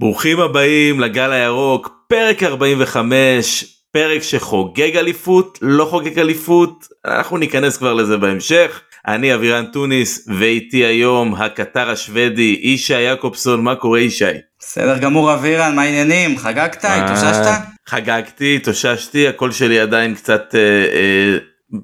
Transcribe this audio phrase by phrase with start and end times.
[0.00, 7.94] ברוכים הבאים לגל הירוק, פרק 45, פרק שחוגג אליפות, לא חוגג אליפות, אנחנו ניכנס כבר
[7.94, 8.80] לזה בהמשך.
[9.06, 14.24] אני אבירן טוניס, ואיתי היום הקטר השוודי, ישי יעקובסון, מה קורה ישי?
[14.60, 16.38] בסדר גמור אבירן, מה העניינים?
[16.38, 16.84] חגגת?
[16.84, 17.50] התאוששת?
[17.88, 21.38] חגגתי, התאוששתי, הקול שלי עדיין קצת אה, אה,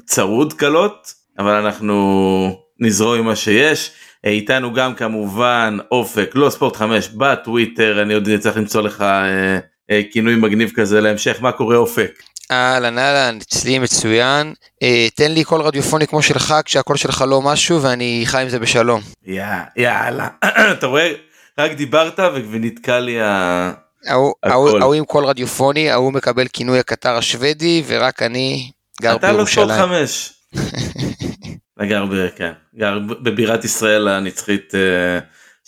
[0.07, 3.91] צרוד קלות, אבל אנחנו נזרום עם מה שיש.
[4.25, 9.59] איתנו גם כמובן אופק לא ספורט 5 בטוויטר אני עוד צריך למצוא לך אה,
[9.91, 12.11] אה, כינוי מגניב כזה להמשך מה קורה אופק.
[12.51, 17.83] אהלן אהלן אצלי מצוין אה, תן לי קול רדיופוני כמו שלך כשהקול שלך לא משהו
[17.83, 19.01] ואני חי עם זה בשלום.
[19.27, 19.45] יא,
[19.77, 20.29] יאללה
[20.73, 21.13] אתה רואה
[21.59, 22.19] רק דיברת
[22.51, 23.73] ונתקע לי ה...
[24.43, 28.71] ההוא עם קול רדיופוני ההוא מקבל כינוי הקטר השוודי ורק אני
[29.03, 29.71] גר בירושלים.
[29.71, 30.33] אתה לא ספורט 5.
[31.85, 35.19] גר, ב, כן, גר בבירת ישראל הנצחית אה,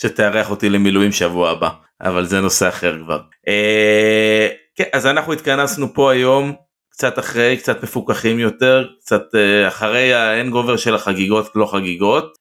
[0.00, 3.20] שתארח אותי למילואים שבוע הבא אבל זה נושא אחר כבר.
[3.48, 6.52] אה, כן, אז אנחנו התכנסנו פה היום
[6.90, 12.38] קצת אחרי קצת מפוקחים יותר קצת אה, אחרי האין גובר של החגיגות לא חגיגות.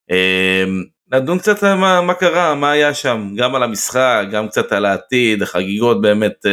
[1.12, 4.86] נדון קצת על מה, מה קרה מה היה שם גם על המשחק גם קצת על
[4.86, 6.46] העתיד החגיגות באמת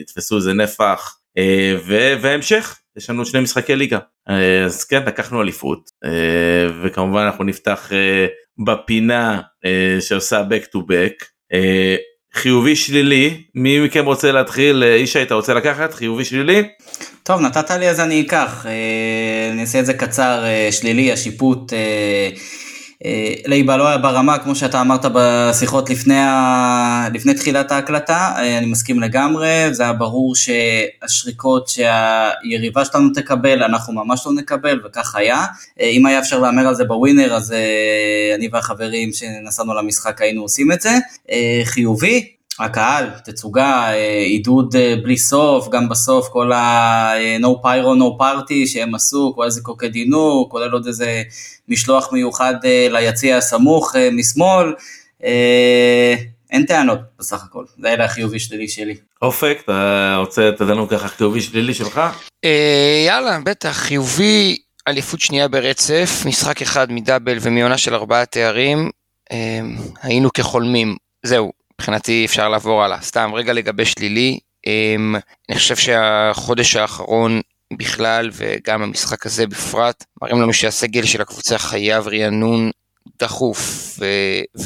[0.00, 1.16] יתפסו איזה נפח
[2.20, 6.10] והמשך יש לנו שני משחקי ליגה אה, אז כן לקחנו אליפות אה,
[6.82, 8.26] וכמובן אנחנו נפתח אה,
[8.64, 9.40] בפינה
[10.00, 11.24] שעושה back to back
[12.34, 16.62] חיובי שלילי מי מכם רוצה להתחיל ישי אתה רוצה לקחת חיובי שלילי.
[17.22, 18.66] טוב נתת לי אז אני אקח
[19.52, 21.72] אני אעשה את זה קצר שלילי השיפוט.
[23.04, 27.08] אה, לייבה לא היה ברמה, כמו שאתה אמרת בשיחות לפני, ה...
[27.14, 33.92] לפני תחילת ההקלטה, אה, אני מסכים לגמרי, זה היה ברור שהשריקות שהיריבה שלנו תקבל, אנחנו
[33.92, 35.46] ממש לא נקבל, וכך היה.
[35.80, 37.54] אה, אם היה אפשר להמר על זה בווינר, אז
[38.36, 40.90] אני והחברים שנסענו למשחק היינו עושים את זה.
[41.64, 43.90] חיובי, הקהל, תצוגה,
[44.26, 50.46] עידוד בלי סוף, גם בסוף כל ה-No Pyro No Party שהם עשו, כל איזה קוקדינו,
[50.50, 51.22] כולל עוד איזה
[51.68, 54.74] משלוח מיוחד אה, ליציע הסמוך אה, משמאל.
[55.24, 56.14] אה,
[56.50, 58.94] אין טענות בסך הכל, זה היה החיובי שלילי שלי.
[59.22, 62.00] אופק, אתה רוצה לתת לנו ככה חיובי שלילי שלך?
[63.06, 64.56] יאללה, בטח, חיובי
[64.88, 68.90] אליפות שנייה ברצף, משחק אחד מדאבל ומעונה של ארבעה תארים,
[70.02, 73.00] היינו כחולמים, זהו, מבחינתי אפשר לעבור הלאה.
[73.02, 74.38] סתם, רגע לגבי שלילי,
[75.48, 77.40] אני חושב שהחודש האחרון
[77.72, 82.70] בכלל וגם המשחק הזה בפרט, מראים לנו שהסגל של הקבוצה חייב רענון
[83.18, 83.58] דחוף
[83.98, 84.64] ו-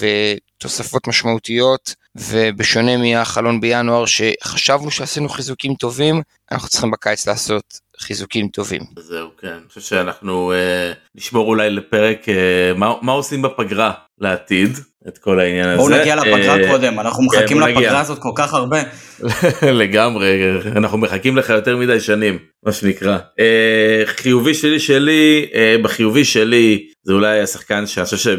[0.58, 8.82] ותוספות משמעותיות, ובשונה מהחלון בינואר שחשבנו שעשינו חיזוקים טובים, אנחנו צריכים בקיץ לעשות חיזוקים טובים.
[8.98, 14.78] זהו כן, אני חושב שאנחנו אה, נשמור אולי לפרק אה, מה, מה עושים בפגרה לעתיד
[15.08, 15.76] את כל העניין הזה.
[15.76, 17.98] בואו נגיע לפגרה אה, קודם, אנחנו כן, מחכים לפגרה נגיע.
[18.00, 18.82] הזאת כל כך הרבה.
[19.82, 20.40] לגמרי,
[20.76, 23.18] אנחנו מחכים לך יותר מדי שנים, מה שנקרא.
[23.40, 28.36] אה, חיובי שלי שלי, אה, בחיובי שלי זה אולי השחקן שאני חושב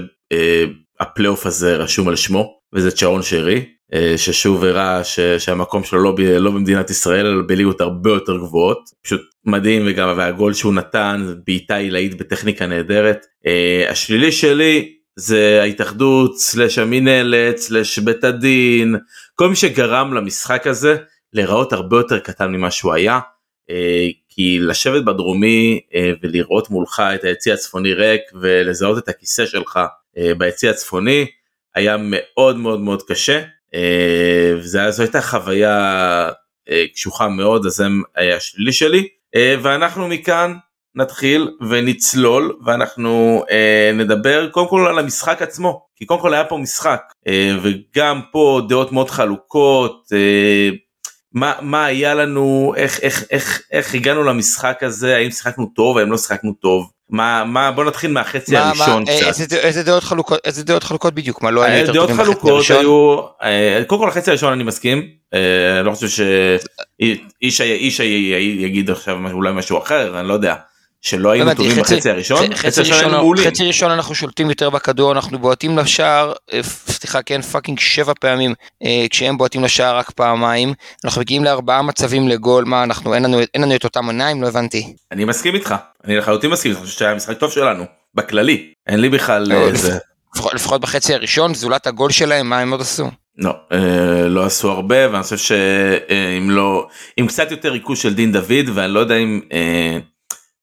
[1.01, 3.65] שהפלייאוף הזה רשום על שמו, וזה צ'רון שרי.
[3.93, 5.01] אה, ששוב הראה
[5.37, 10.13] שהמקום שלו לא, ב, לא במדינת ישראל אלא בליגות הרבה יותר גבוהות פשוט מדהים וגם
[10.17, 13.25] והגול שהוא נתן בעיטה עילאית בטכניקה נהדרת.
[13.25, 18.95] Uh, השלילי שלי זה ההתאחדות סלש המינהלת סלש בית הדין
[19.35, 20.95] כל מי שגרם למשחק הזה
[21.33, 23.19] להיראות הרבה יותר קטן ממה שהוא היה.
[23.71, 23.73] Uh,
[24.29, 25.79] כי לשבת בדרומי
[26.23, 29.79] ולראות מולך את היציא הצפוני ריק ולזהות את הכיסא שלך
[30.37, 31.25] ביציא הצפוני
[31.75, 33.41] היה מאוד מאוד מאוד קשה.
[33.75, 36.29] אה, וזו הייתה חוויה
[36.69, 39.07] אה, קשוחה מאוד אז זה היה שלילי שלי.
[39.35, 40.53] אה, ואנחנו מכאן
[40.95, 43.43] נתחיל ונצלול ואנחנו
[43.93, 47.01] נדבר קודם כל על המשחק עצמו כי קודם כל היה פה משחק
[47.61, 50.07] וגם פה דעות מאוד חלוקות
[51.31, 56.11] מה, מה היה לנו איך איך איך איך הגענו למשחק הזה האם שיחקנו טוב האם
[56.11, 59.41] לא שיחקנו טוב מה מה בוא נתחיל מהחצי מה, הראשון מה, קצת.
[59.41, 62.63] איזה, איזה דעות חלוקות איזה דעות חלוקות בדיוק מה לא היה אה, יותר דעות חלוקות
[62.69, 68.89] היו אה, קודם כל החצי הראשון אני מסכים אה, אני לא חושב שאיש איש יגיד
[68.89, 70.55] עכשיו אולי משהו אחר אני לא יודע.
[71.05, 75.77] שלא היינו טובים בחצי הראשון, חצי ראשון, חצי ראשון אנחנו שולטים יותר בכדור, אנחנו בועטים
[75.77, 78.53] לשער, אה, סליחה כן פאקינג שבע פעמים,
[78.83, 80.73] אה, כשהם בועטים לשער רק פעמיים,
[81.05, 84.47] אנחנו מגיעים לארבעה מצבים לגול, מה אנחנו, אין לנו, אין לנו את אותם עיניים, לא
[84.47, 84.93] הבנתי.
[85.11, 85.75] אני מסכים איתך,
[86.05, 87.83] אני לחלוטין מסכים, אני חושב שהיה משחק טוב שלנו,
[88.15, 89.91] בכללי, אין לי בכלל איזה...
[89.93, 89.97] אה,
[90.53, 93.05] לפחות בחצי הראשון, זולת הגול שלהם, מה הם עוד עשו?
[93.37, 93.53] לא,
[94.27, 96.87] לא עשו הרבה ואני חושב שאם לא,
[97.17, 99.39] עם קצת יותר ריכוז של דין דוד ואני לא יודע אם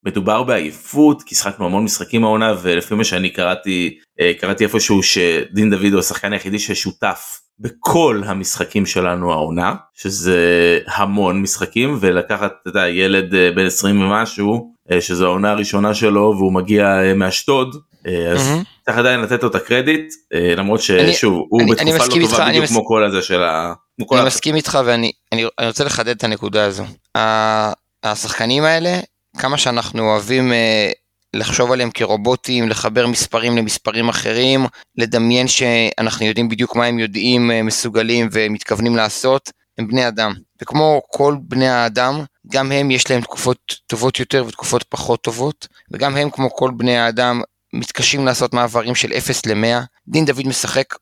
[0.04, 5.70] מדובר בעייפות כי שחקנו המון משחקים העונה ולפי מה שאני קראתי אה, קראתי איפשהו שדין
[5.70, 10.38] דוד הוא השחקן היחידי ששותף בכל המשחקים שלנו העונה שזה
[10.86, 16.52] המון משחקים ולקחת את הילד אה, בן 20 ומשהו אה, שזו העונה הראשונה שלו והוא
[16.52, 17.76] מגיע מאשדוד
[18.32, 18.62] אז מהמם.
[18.86, 20.12] צריך עדיין לתת לו את הכרדיט
[20.56, 23.04] למרות אני- ששוב הוא אני- אני בתקופה לא איתך, טובה אני בדיוק מס- כמו כל
[23.04, 23.72] הזה של ה...
[24.12, 26.84] אני מסכים איתך ואני אני, אני רוצה לחדד את הנקודה הזו.
[28.04, 29.00] השחקנים האלה,
[29.38, 30.92] כמה שאנחנו אוהבים אה,
[31.34, 34.66] לחשוב עליהם כרובוטים, לחבר מספרים למספרים אחרים,
[34.98, 40.32] לדמיין שאנחנו יודעים בדיוק מה הם יודעים, אה, מסוגלים ומתכוונים לעשות, הם בני אדם.
[40.62, 46.16] וכמו כל בני האדם, גם הם יש להם תקופות טובות יותר ותקופות פחות טובות, וגם
[46.16, 47.40] הם כמו כל בני האדם
[47.72, 49.84] מתקשים לעשות מעברים של 0 ל-100.
[50.08, 50.94] דין דוד משחק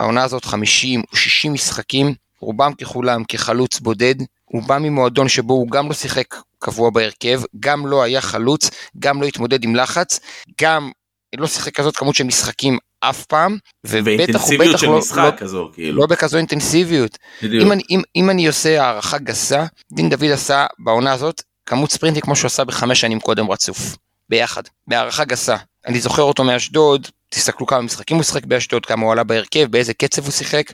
[0.00, 4.14] העונה הזאת 50 או 60 משחקים, רובם ככולם כחלוץ בודד,
[4.44, 9.22] הוא בא ממועדון שבו הוא גם לא שיחק קבוע בהרכב, גם לא היה חלוץ, גם
[9.22, 10.20] לא התמודד עם לחץ,
[10.60, 10.90] גם
[11.36, 15.38] לא שיחק כזאת כמות של משחקים אף פעם, ובטח ואינטנסיביות ובטח של לא, משחק לא,
[15.38, 17.18] כזו כאילו לא בכזו אינטנסיביות.
[17.42, 17.64] בדיוק.
[17.64, 22.22] אם אני, אם, אם אני עושה הערכה גסה, דין דוד עשה בעונה הזאת כמות ספרינטים
[22.22, 23.96] כמו שהוא עשה בחמש שנים קודם רצוף,
[24.28, 25.56] ביחד, בהערכה גסה.
[25.86, 29.94] אני זוכר אותו מאשדוד, תסתכלו כמה משחקים הוא שיחק באשדוד, כמה הוא עלה בהרכב, באיזה
[29.94, 30.72] קצב הוא שיחק.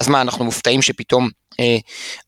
[0.00, 1.28] אז מה, אנחנו מופתעים שפתאום
[1.60, 1.78] אה,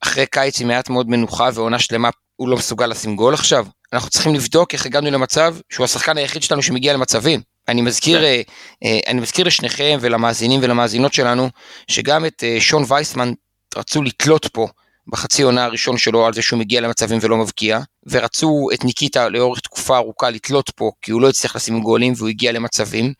[0.02, 2.08] אחרי קיץ עם מעט מאוד מנוחה ועונה שלמה
[2.38, 3.66] הוא לא מסוגל לשים גול עכשיו?
[3.92, 7.40] אנחנו צריכים לבדוק איך הגענו למצב שהוא השחקן היחיד שלנו שמגיע למצבים.
[7.68, 8.24] אני מזכיר, כן.
[8.24, 8.42] אה,
[8.84, 11.48] אה, אני מזכיר לשניכם ולמאזינים ולמאזינות שלנו,
[11.88, 13.32] שגם את אה, שון וייסמן
[13.76, 14.68] רצו לתלות פה
[15.08, 19.60] בחצי עונה הראשון שלו על זה שהוא מגיע למצבים ולא מבקיע, ורצו את ניקיטה לאורך
[19.60, 23.12] תקופה ארוכה לתלות פה, כי הוא לא הצליח לשים גולים והוא הגיע למצבים.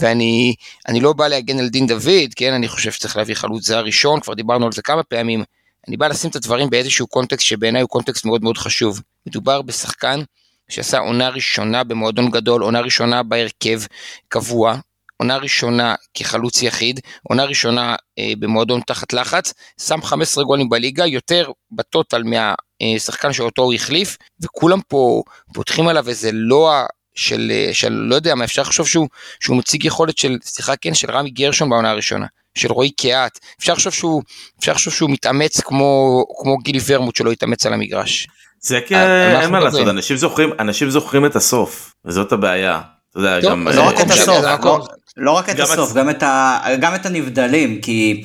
[0.00, 0.54] ואני
[0.88, 4.20] אני לא בא להגן על דין דוד, כן, אני חושב שצריך להביא חלוץ זה הראשון,
[4.20, 5.44] כבר דיברנו על זה כמה פעמים.
[5.88, 9.00] אני בא לשים את הדברים באיזשהו קונטקסט שבעיניי הוא קונטקסט מאוד מאוד חשוב.
[9.26, 10.20] מדובר בשחקן
[10.68, 13.80] שעשה עונה ראשונה במועדון גדול, עונה ראשונה בהרכב
[14.28, 14.76] קבוע,
[15.16, 21.50] עונה ראשונה כחלוץ יחיד, עונה ראשונה אה, במועדון תחת לחץ, שם 15 גולים בליגה, יותר
[21.70, 25.22] בטוטל מהשחקן שאותו הוא החליף, וכולם פה
[25.54, 29.08] פותחים עליו איזה לוע של, אה, של לא יודע מה, אפשר לחשוב שהוא,
[29.40, 33.72] שהוא מציג יכולת של, סליחה כן, של רמי גרשון בעונה הראשונה, של רועי קיאט, אפשר
[33.72, 34.22] לחשוב שהוא,
[34.60, 38.26] אפשר לחשוב שהוא מתאמץ כמו, כמו גילי ורמוט שלא התאמץ על המגרש.
[38.60, 39.88] זה כי על מה אין מה לעשות?
[39.88, 42.80] אנשים זוכרים אנשים זוכרים את הסוף וזאת הבעיה.
[43.10, 44.28] אתה יודע, גם, לא אה, רק את הסוף,
[44.64, 48.24] לא- לא רק את גם הסוף, הצ- גם את ה- גם את הנבדלים, כי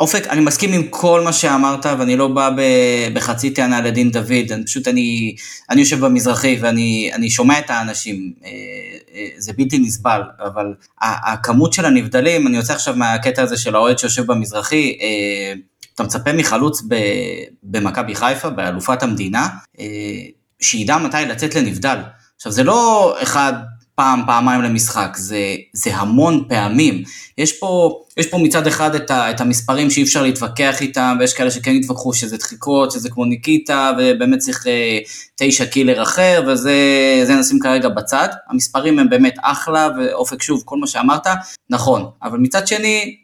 [0.00, 2.50] אופק, אני מסכים עם כל מה שאמרת, ואני לא בא
[3.14, 5.36] בחצי טענה לדין דוד, אני פשוט, אני,
[5.70, 8.50] אני יושב במזרחי ואני אני שומע את האנשים, אה,
[9.14, 13.98] אה, זה בלתי נסבל, אבל הכמות של הנבדלים, אני יוצא עכשיו מהקטע הזה של האוהד
[13.98, 15.52] שיושב במזרחי, אה,
[15.94, 16.82] אתה מצפה מחלוץ
[17.62, 19.48] במכבי חיפה, באלופת המדינה,
[20.60, 21.98] שידע מתי לצאת לנבדל.
[22.36, 23.52] עכשיו, זה לא אחד,
[23.98, 27.02] פעם, פעמיים למשחק, זה, זה המון פעמים.
[27.38, 31.34] יש פה, יש פה מצד אחד את, ה, את המספרים שאי אפשר להתווכח איתם, ויש
[31.34, 34.98] כאלה שכן יתווכחו שזה דחיקות, שזה כמו ניקיטה, ובאמת צריך אה,
[35.36, 36.74] תשע קילר אחר, וזה
[37.24, 38.28] זה נשים כרגע בצד.
[38.50, 41.26] המספרים הם באמת אחלה, ואופק שוב, כל מה שאמרת,
[41.70, 42.10] נכון.
[42.22, 43.16] אבל מצד שני,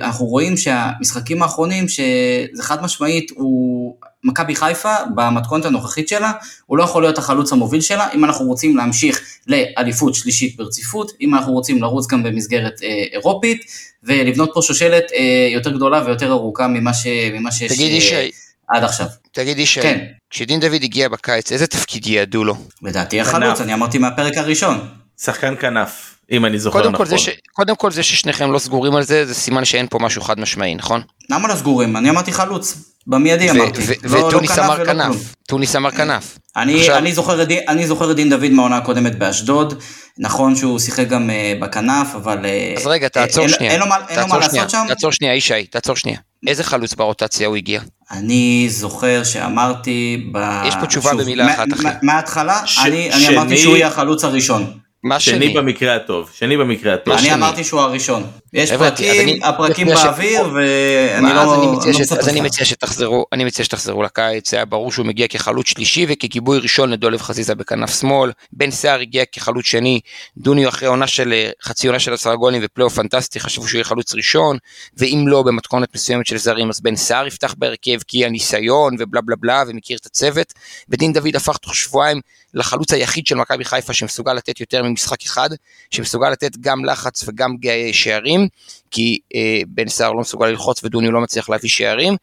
[0.00, 3.94] אנחנו רואים שהמשחקים האחרונים, שזה חד משמעית, הוא
[4.24, 6.32] מכבי חיפה, במתכונת הנוכחית שלה,
[6.66, 11.34] הוא לא יכול להיות החלוץ המוביל שלה, אם אנחנו רוצים להמשיך לאליפות שלישית ברציפות, אם
[11.34, 13.64] אנחנו רוצים לרוץ גם במסגרת אה, אירופית,
[14.02, 18.30] ולבנות פה שושלת אה, יותר גדולה ויותר ארוכה ממה, ש, ממה שיש תגיד אה, ישי,
[18.68, 19.06] עד עכשיו.
[19.32, 20.04] תגיד ישי, כן.
[20.30, 22.54] כשדין דוד הגיע בקיץ, איזה תפקיד ייעדו לו?
[22.82, 23.20] לדעתי.
[23.20, 24.88] החלוץ, אני אמרתי מהפרק הראשון.
[25.18, 27.06] שחקן כנף אם אני זוכר קודם נכון.
[27.06, 29.98] כל, זה ש, קודם כל זה ששניכם לא סגורים על זה, זה סימן שאין פה
[29.98, 31.02] משהו חד משמעי, נכון?
[31.30, 31.96] למה לא סגורים?
[31.96, 32.76] אני אמרתי חלוץ.
[33.06, 33.80] במיידי אמרתי.
[33.86, 34.84] ו- לא- לא וטוניס אמר.
[34.86, 36.38] כנף, טוניס אמר כנף.
[36.56, 39.82] אני, עכשיו- אני, זוכר, את דין- אני זוכר את דין דוד מהעונה הקודמת באשדוד,
[40.18, 42.46] נכון שהוא שיחק גם אה, בכנף, אבל...
[42.46, 43.72] אה, אז רגע, תעצור אין, שנייה.
[43.72, 44.84] אין לו מה, אין לו מה תעצור שנייה, לעשות שם?
[44.88, 46.18] תעצור שנייה, ישי, תעצור שנייה.
[46.46, 47.80] איזה חלוץ ברוטציה הוא הגיע?
[48.10, 50.28] אני זוכר שאמרתי...
[50.32, 50.62] ב...
[50.66, 51.82] יש פה תשובה שוב, במילה אחת, אחי.
[51.84, 54.72] מה- מההתחלה, ש- אני, אני אמרתי שני- שהוא יהיה החלוץ הראשון.
[55.02, 55.54] מה שני שני?
[55.54, 57.14] במקרה הטוב שני במקרה הטוב.
[57.14, 57.34] אני שני?
[57.34, 58.26] אמרתי שהוא הראשון.
[58.52, 61.40] יש הבנתי, פרקים, אני- הפרקים ש- באוויר, ואני לא...
[61.40, 62.46] אז אני מציע אני לא ש- מספר אז אני לך.
[62.46, 67.20] מציע שתחזרו, אני מציע שתחזרו לקיץ, היה ברור שהוא מגיע כחלוץ שלישי וככיבוי ראשון לדולב
[67.22, 70.00] חזיזה בכנף שמאל, בן סער הגיע כחלוץ שני,
[70.36, 74.14] דוניו אחרי עונה של חצי עונה של עשרה גולים ופלייאוף פנטסטי, חשבו שהוא יהיה חלוץ
[74.14, 74.56] ראשון,
[74.96, 79.36] ואם לא במתכונת מסוימת של זרים אז בן סער יפתח בהרכב כי הניסיון ובלה בלה
[79.40, 80.52] בלה ומכיר את הצוות,
[80.88, 82.20] ודין דוד הפך תוך שבועיים
[82.54, 85.50] לחלוץ היחיד של מכבי חיפה שמסוגל לתת יותר ממשחק אחד,
[85.90, 87.56] שמסוגל לתת גם לחץ וגם
[87.92, 88.48] שערים,
[88.90, 92.16] כי אה, בן סער לא מסוגל ללחוץ ודוניו לא מצליח להביא שערים,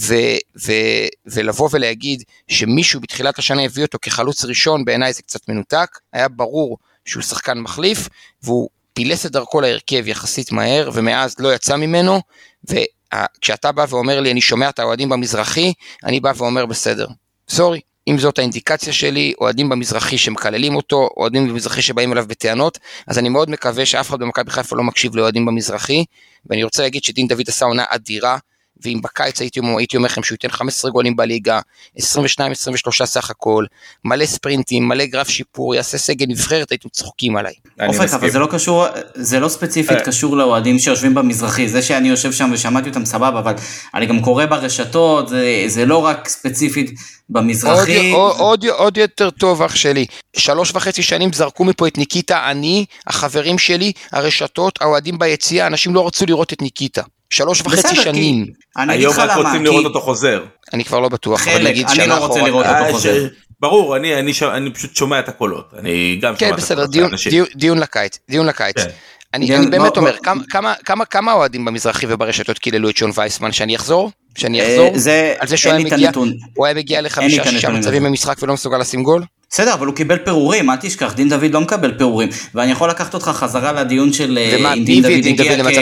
[0.00, 0.14] ו,
[0.66, 0.72] ו,
[1.26, 6.78] ולבוא ולהגיד שמישהו בתחילת השנה הביא אותו כחלוץ ראשון, בעיניי זה קצת מנותק, היה ברור
[7.04, 8.08] שהוא שחקן מחליף,
[8.42, 12.20] והוא פילס את דרכו להרכב יחסית מהר, ומאז לא יצא ממנו,
[12.64, 15.72] וכשאתה בא ואומר לי, אני שומע את האוהדים במזרחי,
[16.04, 17.06] אני בא ואומר, בסדר,
[17.48, 23.18] סורי, אם זאת האינדיקציה שלי, אוהדים במזרחי שמקללים אותו, אוהדים במזרחי שבאים אליו בטענות, אז
[23.18, 26.04] אני מאוד מקווה שאף אחד במכבי חיפה לא מקשיב לאוהדים במזרחי,
[26.46, 28.38] ואני רוצה להגיד שדין דוד עשה עונה אדירה,
[28.82, 31.60] ואם בקיץ הייתי, הייתי אומר לכם שהוא ייתן 15 גולים בליגה,
[31.98, 32.02] 22-23
[33.04, 33.64] סך הכל,
[34.04, 37.54] מלא ספרינטים, מלא גרף שיפור, יעשה סגל נבחרת, הייתם צוחקים עליי.
[37.88, 40.04] אופק, אבל זה לא קשור, זה לא ספציפית אה.
[40.04, 43.54] קשור לאוהדים שיושבים במזרחי, זה שאני יושב שם ושמעתי אותם סבבה, אבל
[43.94, 46.90] אני גם קורא ברשתות, זה, זה לא רק ספציפית
[47.28, 48.10] במזרחי.
[48.10, 52.84] עוד, עוד, עוד יותר טוב אח שלי, שלוש וחצי שנים זרקו מפה את ניקיטה, אני,
[53.06, 57.02] החברים שלי, הרשתות, האוהדים ביציאה, אנשים לא רצו לראות את ניקיטה.
[57.30, 58.46] שלוש וחצי שנים.
[58.76, 60.44] היום רק רוצים לראות אותו חוזר.
[60.72, 63.28] אני כבר לא בטוח, חלק, אני לא רוצה לראות אותו אה, חוזר.
[63.60, 67.10] ברור, אני, אני, אני פשוט שומע את הקולות, אני גם כן, שומע בסדר, את הקולות.
[67.10, 68.76] כן, בסדר, דיון לקיץ, דיון לקיץ.
[68.76, 68.88] כן.
[69.34, 73.52] אני, אני באמת אומר, כמה, כמה, כמה, כמה אוהדים במזרחי וברשתות קיללו את שון וייסמן,
[73.52, 74.10] שאני אחזור?
[74.38, 74.98] שאני אה, אחזור?
[74.98, 76.10] זה, על זה שהוא היה מגיע,
[76.54, 79.24] הוא היה מגיע לחמישה שישה מצבים במשחק ולא מסוגל לשים גול?
[79.50, 82.28] בסדר, אבל הוא קיבל פירורים, אל תשכח, דין דוד לא מקבל פירורים.
[82.54, 85.72] ואני יכול לקחת אותך חזרה לדיון של אה, ומה, אם דין דוד הגיע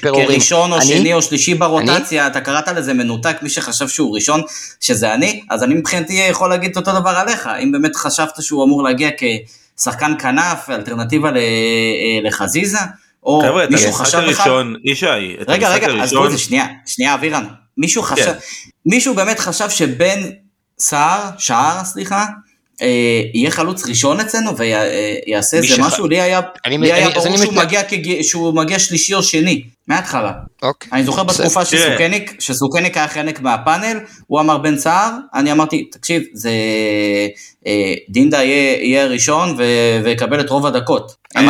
[0.00, 4.42] כראשון או שני או שלישי ברוטציה, אתה קראת לזה מנותק, מי שחשב שהוא ראשון,
[4.80, 7.48] שזה אני, אז אני מבחינתי יכול להגיד אותו דבר עליך.
[7.62, 9.10] אם באמת חשבת שהוא אמור להגיע
[9.76, 11.42] כשחקן כנף, אלטרנטיבה אה,
[12.22, 12.78] לחזיזה,
[13.22, 14.40] או חבר'ה, מישהו חשב לך...
[14.40, 15.06] ראשון, ישי,
[15.48, 17.44] רגע, רגע, אז בואי, שנייה, שנייה, אבירן.
[17.78, 18.32] מישהו חשב, כן.
[18.86, 20.20] מישהו באמת חשב שבן
[20.78, 22.26] סער, שער, סליחה, אה,
[23.34, 27.82] יהיה חלוץ ראשון אצלנו ויעשה איזה משהו, לי היה, אני, לי היה ברור שהוא, מגיע
[28.22, 30.32] שהוא מגיע שלישי או שני, מההתחלה.
[30.62, 30.88] אוקיי.
[30.92, 36.22] אני זוכר בתקופה שסוכניק, שסוכניק היה חלק מהפאנל, הוא אמר בן סער, אני אמרתי, תקשיב,
[36.34, 36.50] זה
[37.66, 39.56] אה, דינדה יהיה, יהיה ראשון
[40.04, 41.14] ויקבל את רוב הדקות.
[41.34, 41.44] אז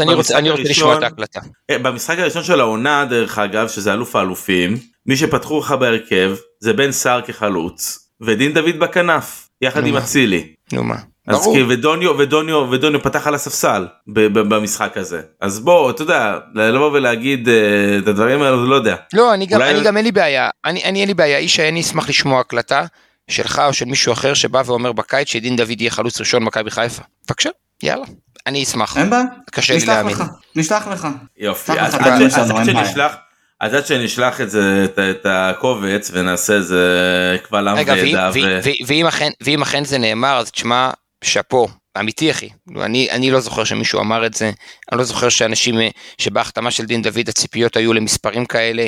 [0.00, 1.40] אני רוצה לשמוע את ההקלטה.
[1.70, 6.72] אה, במשחק הראשון של העונה, דרך אגב, שזה אלוף האלופים, מי שפתחו לך בהרכב זה
[6.72, 8.07] בן סער כחלוץ.
[8.20, 10.46] ודין דוד בכנף יחד עם אצילי.
[10.72, 10.96] נו מה.
[11.26, 16.90] אז כי ודוניו ודוניו ודוניו פתח על הספסל במשחק הזה אז בוא אתה יודע לבוא
[16.92, 17.54] ולהגיד אה,
[17.98, 18.96] את הדברים האלו לא יודע.
[19.14, 21.80] לא אני גם אני גם אין לי בעיה אני אני אין לי בעיה איש אני
[21.80, 22.86] אשמח לשמוע הקלטה
[23.28, 27.02] שלך או של מישהו אחר שבא ואומר בקיץ שדין דוד יהיה חלוץ ראשון מכבי חיפה.
[27.28, 27.50] בבקשה
[27.82, 28.04] יאללה.
[28.46, 28.96] אני אשמח.
[28.96, 29.22] אין בעיה.
[29.50, 30.16] קשה לי להאמין.
[30.56, 31.08] נשלח לך.
[31.36, 31.72] יופי.
[31.80, 33.12] אז עד שנשלח.
[33.12, 33.16] אז
[33.60, 38.30] עד שנשלח את זה, את, את הקובץ ונעשה איזה קבל עם ועדה.
[38.34, 38.70] ו...
[38.86, 40.90] ואם, אכן, ואם אכן זה נאמר אז תשמע,
[41.24, 41.68] שאפו,
[42.00, 42.48] אמיתי אחי.
[42.80, 44.50] אני, אני לא זוכר שמישהו אמר את זה,
[44.92, 45.74] אני לא זוכר שאנשים,
[46.18, 48.86] שבהחתמה של דין דוד הציפיות היו למספרים כאלה,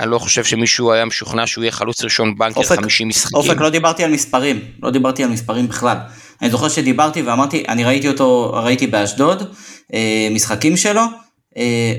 [0.00, 3.38] אני לא חושב שמישהו היה משוכנע שהוא יהיה חלוץ ראשון בנקר אופק, 50 משחקים.
[3.38, 5.96] אופק, לא דיברתי על מספרים, לא דיברתי על מספרים בכלל.
[6.42, 9.54] אני זוכר שדיברתי ואמרתי, אני ראיתי אותו, ראיתי באשדוד,
[9.94, 11.06] אה, משחקים שלו, אה,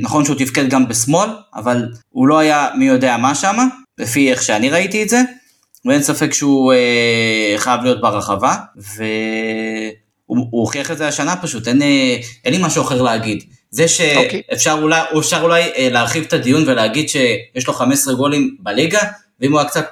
[0.02, 3.58] נכון שהוא תפקד גם בשמאל, אבל הוא לא היה מי יודע מה שם,
[3.98, 5.22] לפי איך שאני ראיתי את זה,
[5.86, 12.18] ואין ספק שהוא אה, חייב להיות ברחבה, והוא הוכיח את זה השנה פשוט, אין, אה,
[12.46, 13.44] אין לי משהו אחר להגיד.
[13.72, 14.84] זה שאפשר אוקיי.
[14.84, 19.02] אולי, אפשר אולי אה, להרחיב את הדיון ולהגיד שיש לו 15 גולים בליגה,
[19.40, 19.86] ואם הוא היה קצת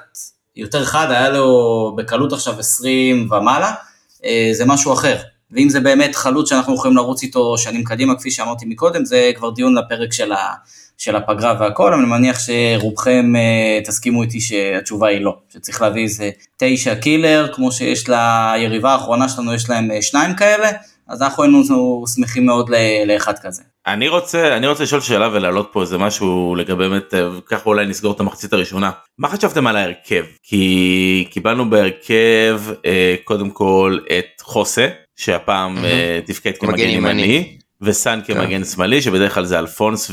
[0.56, 3.74] יותר חד, היה לו בקלות עכשיו 20 ומעלה,
[4.25, 5.18] אה, זה משהו אחר.
[5.51, 9.50] ואם זה באמת חלוץ שאנחנו יכולים לרוץ איתו שנים קדימה, כפי שאמרתי מקודם, זה כבר
[9.50, 10.53] דיון לפרק של, ה,
[10.98, 16.03] של הפגרה והכל, אבל אני מניח שרובכם uh, תסכימו איתי שהתשובה היא לא, שצריך להביא
[16.03, 20.70] איזה תשע קילר, כמו שיש ליריבה האחרונה שלנו, יש להם uh, שניים כאלה,
[21.08, 21.63] אז אנחנו היינו
[22.15, 22.70] שמחים מאוד
[23.05, 23.63] לאחד כזה.
[23.88, 27.86] אני רוצה אני רוצה לשאול שאלה ולהעלות פה איזה משהו לגבי באמת אה, ככה אולי
[27.86, 34.41] נסגור את המחצית הראשונה מה חשבתם על ההרכב כי קיבלנו בהרכב אה, קודם כל את
[34.41, 34.88] חוסה
[35.22, 36.28] שהפעם mm-hmm.
[36.28, 38.34] תפקד כמגן ימני וסאן כן.
[38.34, 40.12] כמגן שמאלי שבדרך כלל זה אלפונס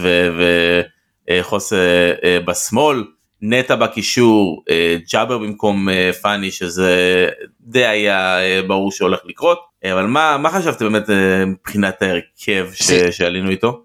[1.30, 3.04] וחוס אה, בשמאל
[3.42, 4.64] נטע בקישור
[5.12, 5.88] ג'אבר במקום
[6.22, 7.28] פאני שזה
[7.60, 11.10] די היה ברור שהולך לקרות אבל מה מה חשבתם באמת
[11.46, 12.92] מבחינת ההרכב ש...
[13.10, 13.82] שעלינו איתו?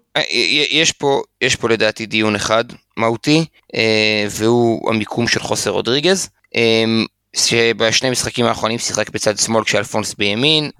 [0.70, 2.64] יש פה יש פה לדעתי דיון אחד
[2.96, 3.44] מהותי
[4.30, 6.28] והוא המיקום של חוסר רודריגז
[7.36, 10.70] שבשני משחקים האחרונים שיחק בצד שמאל כשאלפונס בימין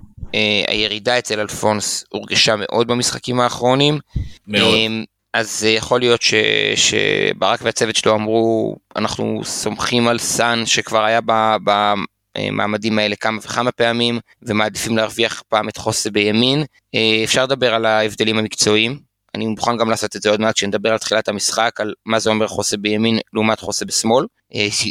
[0.68, 3.98] הירידה אצל אלפונס הורגשה מאוד במשחקים האחרונים.
[4.46, 4.74] מאוד.
[4.74, 6.34] Uh, אז יכול להיות ש,
[6.76, 11.20] שברק והצוות שלו אמרו, אנחנו סומכים על סאן שכבר היה
[11.64, 16.62] במעמדים האלה כמה וכמה פעמים, ומעדיפים להרוויח פעם את חוסה בימין.
[16.62, 19.14] Uh, אפשר לדבר על ההבדלים המקצועיים.
[19.34, 22.30] אני מוכן גם לעשות את זה עוד מעט כשנדבר על תחילת המשחק, על מה זה
[22.30, 24.24] אומר חוסה בימין לעומת חוסה בשמאל.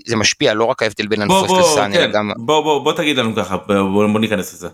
[0.06, 2.00] זה משפיע לא רק ההבדל בין אלפוס לסאן, כן.
[2.00, 2.32] אלא גם...
[2.36, 4.68] בוא, בוא, בוא תגיד לנו ככה, בוא, בוא ניכנס לזה.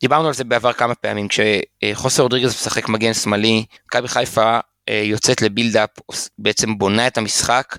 [0.00, 4.58] דיברנו על זה בעבר כמה פעמים, כשחוסר רודריגז משחק מגן שמאלי, מכבי חיפה
[4.90, 5.90] יוצאת לבילדאפ,
[6.38, 7.76] בעצם בונה את המשחק,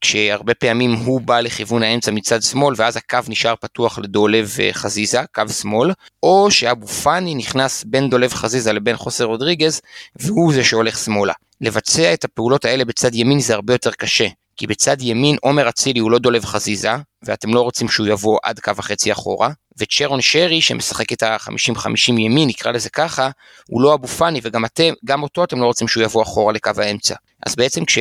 [0.00, 5.48] כשהרבה פעמים הוא בא לכיוון האמצע מצד שמאל, ואז הקו נשאר פתוח לדולב חזיזה, קו
[5.48, 9.80] שמאל, או שאבו פאני נכנס בין דולב חזיזה לבין חוסר רודריגז,
[10.16, 11.32] והוא זה שהולך שמאלה.
[11.60, 16.00] לבצע את הפעולות האלה בצד ימין זה הרבה יותר קשה, כי בצד ימין עומר אצילי
[16.00, 16.92] הוא לא דולב חזיזה,
[17.24, 19.50] ואתם לא רוצים שהוא יבוא עד קו החצי אחורה,
[19.82, 23.30] וצ'רון שרי שמשחק את ה-50-50 ימין, נקרא לזה ככה,
[23.68, 26.70] הוא לא אבו פאני, וגם אתם, גם אותו אתם לא רוצים שהוא יבוא אחורה לקו
[26.76, 27.14] האמצע.
[27.46, 27.98] אז בעצם כש...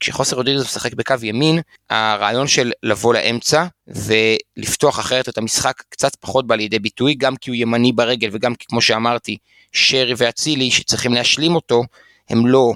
[0.00, 1.60] כשחוסר רודריגז משחק בקו ימין,
[1.90, 7.50] הרעיון של לבוא לאמצע ולפתוח אחרת את המשחק קצת פחות בא לידי ביטוי, גם כי
[7.50, 9.36] הוא ימני ברגל וגם כי כמו שאמרתי,
[9.72, 11.82] שרי ואצילי שצריכים להשלים אותו,
[12.28, 12.72] הם לא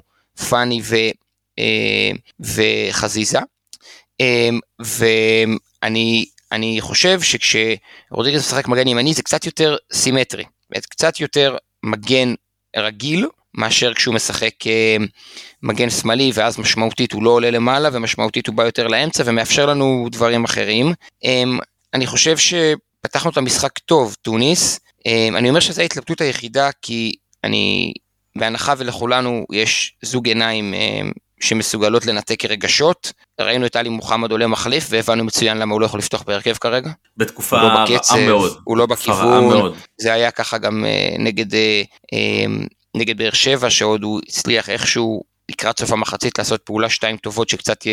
[0.49, 0.97] פאני ו,
[2.41, 3.39] וחזיזה.
[4.81, 10.45] ואני אני חושב שכשרודריגז משחק מגן ימני זה קצת יותר סימטרי,
[10.90, 12.35] קצת יותר מגן
[12.76, 14.54] רגיל, מאשר כשהוא משחק
[15.62, 20.09] מגן שמאלי ואז משמעותית הוא לא עולה למעלה ומשמעותית הוא בא יותר לאמצע ומאפשר לנו
[20.12, 20.92] דברים אחרים.
[21.95, 24.80] אני חושב שפתחנו את המשחק טוב, טוניס.
[25.37, 27.12] אני אומר שזו ההתלבטות היחידה כי
[27.45, 27.92] אני,
[28.37, 30.75] בהנחה ולכולנו יש זוג עיניים
[31.41, 33.13] שמסוגלות לנתק רגשות.
[33.41, 36.91] ראינו את עלי מוחמד עולה מחליף והבנו מצוין למה הוא לא יכול לפתוח בהרכב כרגע.
[37.17, 37.85] בתקופה רעה
[38.27, 38.61] מאוד.
[38.65, 40.85] הוא לא בקצב, הוא לא בכיוון, זה היה ככה גם
[41.19, 41.47] נגד
[42.97, 47.85] נגד באר שבע, שעוד הוא הצליח איכשהו לקראת סוף המחצית לעשות פעולה שתיים טובות שקצת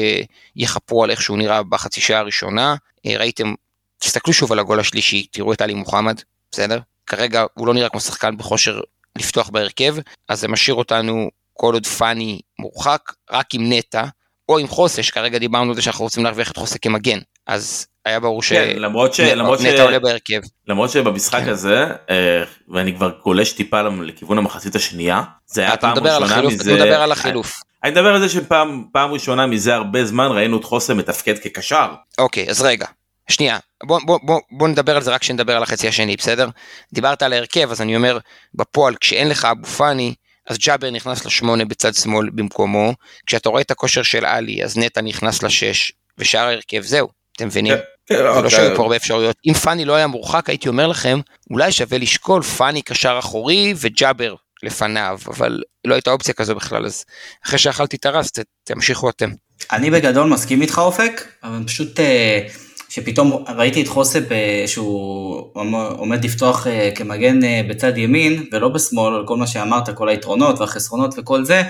[0.55, 2.75] יחפרו על איך שהוא נראה בחצי שעה הראשונה.
[3.05, 3.53] אה, ראיתם,
[3.99, 6.79] תסתכלו שוב על הגול השלישי, תראו את עלי מוחמד, בסדר?
[7.05, 8.79] כרגע הוא לא נראה כמו שחקן בכושר
[9.17, 9.95] לפתוח בהרכב,
[10.29, 14.03] אז זה משאיר אותנו כל עוד פאני מורחק, רק עם נטע,
[14.49, 17.19] או עם חוסש, כרגע דיברנו על זה שאנחנו רוצים להרוויח את חוסק כמגן.
[17.47, 18.53] אז היה ברור ש...
[18.53, 19.19] כן, למרות ש...
[19.19, 19.65] למרות ש...
[19.65, 20.39] נטע עולה בהרכב.
[20.67, 21.49] למרות שבמשחק כן.
[21.49, 26.73] הזה, אה, ואני כבר גולש טיפה לכיוון המחצית השנייה, זה היה פעם ראשונה מזה...
[26.75, 27.53] אתה מדבר על החילוף.
[27.83, 31.87] אני מדבר על זה שפעם פעם ראשונה מזה הרבה זמן ראינו את חוסם מתפקד כקשר.
[32.17, 32.85] אוקיי, אז רגע.
[33.29, 36.49] שנייה, בוא, בוא, בוא, בוא נדבר על זה רק כשנדבר על החצי השני, בסדר?
[36.93, 38.17] דיברת על ההרכב, אז אני אומר,
[38.53, 40.13] בפועל, כשאין לך אבו פאני,
[40.47, 42.93] אז ג'אבר נכנס לשמונה בצד שמאל במקומו,
[43.25, 47.73] כשאתה רואה את הכושר של עלי, אז נטע נכנס לשש, ושאר ההרכב, זהו, אתם מבינים?
[47.73, 47.81] כן.
[48.07, 48.49] כן, לא, לא.
[48.49, 49.35] שהיו פה הרבה אפשרויות.
[49.45, 51.19] אם פאני לא היה מורחק, הייתי אומר לכם,
[51.51, 57.05] אולי שווה לשקול פאני קשר אחורי וג'אבר לפניו, אבל לא הייתה אופציה כזו בכלל, אז
[57.45, 58.31] אחרי שאכלתי את הרס,
[58.63, 59.29] תמשיכו אתם.
[59.71, 62.47] אני בגדול מסכים איתך אופק, אבל פשוט אה,
[62.89, 64.19] שפתאום ראיתי את חוסה
[64.65, 65.49] שהוא
[65.97, 70.59] עומד לפתוח אה, כמגן אה, בצד ימין ולא בשמאל, על כל מה שאמרת, כל היתרונות
[70.59, 71.61] והחסרונות וכל זה,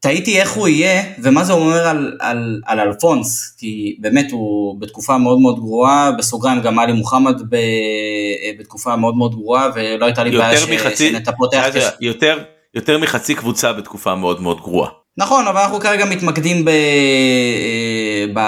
[0.00, 5.18] תהיתי איך הוא יהיה, ומה זה אומר על, על, על אלפונס, כי באמת הוא בתקופה
[5.18, 7.56] מאוד מאוד גרועה, בסוגריים גם עלי מוחמד ב,
[8.58, 11.66] בתקופה מאוד מאוד גרועה, ולא הייתה לי בעיה שנטע פותח.
[12.00, 12.38] יותר,
[12.74, 15.01] יותר מחצי קבוצה בתקופה מאוד מאוד גרועה.
[15.16, 16.70] נכון, אבל אנחנו כרגע מתמקדים ב...
[18.34, 18.40] ב...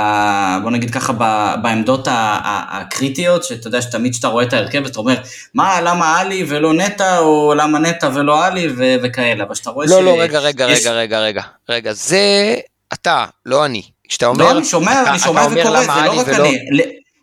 [0.63, 1.55] בוא נגיד ככה, ב...
[1.63, 5.15] בעמדות הקריטיות, שאתה יודע שתמיד כשאתה רואה את ההרכב, אתה אומר,
[5.55, 8.95] מה, למה עלי ולא נטע, או למה נטע ולא עלי, ו...
[9.03, 9.99] וכאלה, אבל שאתה רואה לא, ש...
[9.99, 10.87] לא, לא, רגע, רגע, יש...
[10.87, 12.57] רגע, רגע, רגע, רגע, זה
[12.93, 13.83] אתה, לא אני.
[14.09, 14.45] כשאתה אומר...
[14.45, 16.49] לא, אני שומע, אתה, אני שומע וקורא, זה לא רק ולא...
[16.49, 16.59] אני.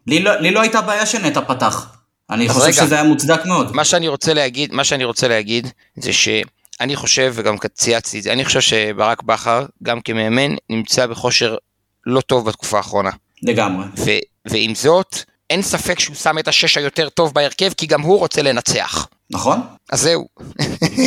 [0.08, 1.88] לי לא, לי לא הייתה בעיה שנטע פתח.
[2.30, 3.75] אני חושב רגע, שזה היה מוצדק מאוד.
[3.75, 6.30] מה שאני רוצה להגיד, מה שאני רוצה להגיד, זה ש...
[6.82, 11.56] אני חושב, וגם צייצתי את זה, אני חושב שברק בכר, גם כמאמן, נמצא בכושר
[12.06, 13.10] לא טוב בתקופה האחרונה.
[13.44, 13.86] לגמרי.
[13.98, 14.12] ו-
[14.46, 15.15] ועם זאת,
[15.50, 19.08] אין ספק שהוא שם את השש היותר טוב בהרכב, כי גם הוא רוצה לנצח.
[19.32, 19.60] נכון.
[19.91, 20.28] אז זהו.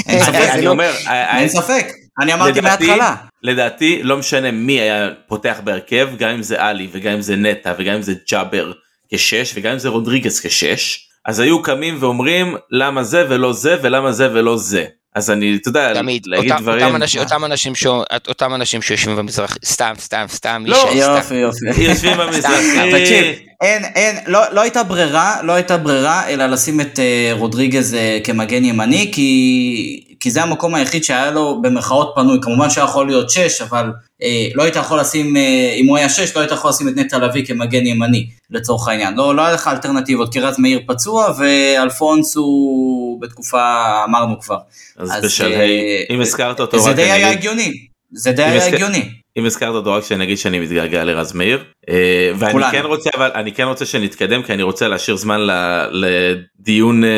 [0.08, 1.86] אין ספק, אני אומר, אין ספק,
[2.20, 3.16] אני אמרתי מההתחלה.
[3.42, 7.72] לדעתי, לא משנה מי היה פותח בהרכב, גם אם זה עלי וגם אם זה נטע
[7.78, 8.72] וגם אם זה ג'אבר
[9.12, 14.12] כשש וגם אם זה רודריגס כשש, אז היו קמים ואומרים למה זה ולא זה ולמה
[14.12, 14.84] זה ולא זה.
[15.14, 16.84] אז אני, אתה יודע, תמיד, להגיד אותם, דברים.
[16.84, 17.86] אותם אנשים, אותם, אנשים ש...
[18.28, 21.82] אותם אנשים שיושבים במזרח, סתם, סתם, סתם, לא, יופי, יופי.
[21.82, 22.60] יושבים במזרח.
[22.92, 23.24] תקשיב,
[23.60, 28.24] אין, אין, לא, לא הייתה ברירה, לא הייתה ברירה, אלא לשים את uh, רודריגז uh,
[28.24, 33.30] כמגן ימני, כי, כי זה המקום היחיד שהיה לו במרכאות פנוי, כמובן שהיה יכול להיות
[33.30, 35.38] שש, אבל uh, לא היית יכול לשים, uh,
[35.76, 39.14] אם הוא היה שש, לא היית יכול לשים את נטע לביא כמגן ימני, לצורך העניין.
[39.14, 43.62] לא, לא היה לך אלטרנטיבות, כי רז מאיר פצוע, ואלפונס הוא בתקופה,
[44.04, 44.58] אמרנו כבר.
[44.96, 45.78] אז, אז בשלהי,
[46.10, 47.72] אם הזכרת אותו, זה די היה הגיוני.
[48.12, 49.10] זה די היה הגיוני.
[49.36, 53.52] אם הזכרת אותו רק שנגיד שאני מתגעגע לרז מאיר אה, ואני כן רוצה אבל אני
[53.52, 55.40] כן רוצה שנתקדם כי אני רוצה להשאיר זמן
[55.90, 57.10] לדיון אה,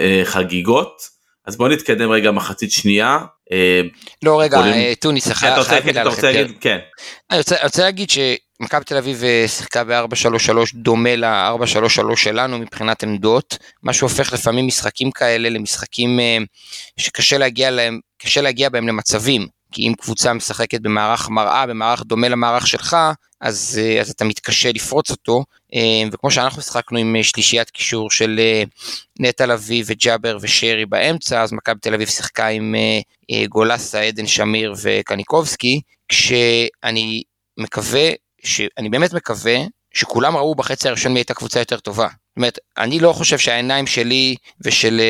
[0.00, 3.18] אה, חגיגות אז בוא נתקדם רגע מחצית שנייה.
[4.22, 4.60] לא רגע
[5.00, 6.78] טוניס אחרי אתה רוצה להגיד כן.
[7.30, 8.18] אני רוצה להגיד ש...
[8.60, 15.10] מכבי תל אביב אה, שיחקה ב-4-3-3 דומה ל-4-3-3 שלנו מבחינת עמדות, מה שהופך לפעמים משחקים
[15.10, 16.38] כאלה למשחקים אה,
[16.96, 19.46] שקשה להגיע להם, קשה להגיע בהם למצבים.
[19.72, 22.96] כי אם קבוצה משחקת במערך מראה, במערך דומה למערך שלך,
[23.40, 25.44] אז, אה, אז אתה מתקשה לפרוץ אותו,
[26.12, 28.40] וכמו שאנחנו שיחקנו עם שלישיית קישור של
[29.20, 32.74] נטע לביא וג'אבר ושרי באמצע, אז מכבי תל אביב שיחקה עם
[33.48, 37.22] גולסה, עדן שמיר וקניקובסקי, כשאני
[37.58, 38.10] מקווה
[38.44, 39.56] שאני באמת מקווה
[39.94, 42.08] שכולם ראו בחצי הראשון מי הייתה קבוצה יותר טובה.
[42.30, 45.00] זאת אומרת, אני לא חושב שהעיניים שלי ושל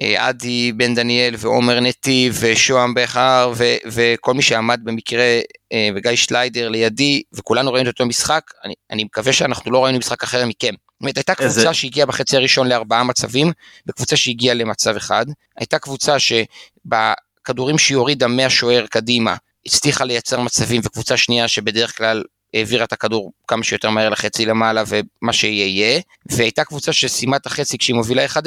[0.00, 5.40] אה, עדי בן דניאל ועומר נתיב ושוהם בכר ו- וכל מי שעמד במקרה
[5.72, 9.98] אה, וגיא שליידר לידי וכולנו ראינו את אותו משחק, אני, אני מקווה שאנחנו לא ראינו
[9.98, 10.74] משחק אחר מכם.
[10.98, 11.74] זאת אומרת, הייתה קבוצה איזה...
[11.74, 13.52] שהגיעה בחצי הראשון לארבעה מצבים,
[13.88, 15.26] וקבוצה שהגיעה למצב אחד.
[15.58, 22.24] הייתה קבוצה שבכדורים שהיא הורידה מהשוער קדימה, הצליחה לייצר מצבים, וקבוצה שנייה שבדרך כלל
[22.54, 26.00] העבירה את הכדור כמה שיותר מהר לחצי למעלה ומה שיהיה יהיה,
[26.32, 28.38] והייתה קבוצה שסיימה את החצי כשהיא מובילה 1-0,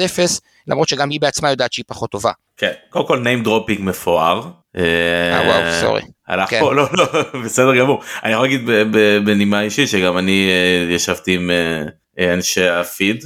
[0.66, 2.32] למרות שגם היא בעצמה יודעת שהיא פחות טובה.
[2.56, 4.50] כן, קודם כל name dropping מפואר.
[4.76, 6.02] אה וואו, סורי.
[6.28, 6.60] הלך כן.
[6.60, 7.04] פה, לא, לא,
[7.44, 8.02] בסדר גמור.
[8.24, 8.66] אני יכול להגיד
[9.24, 11.50] בנימה אישית שגם אני אה, ישבתי עם
[12.18, 13.24] אה, אנשי הפיד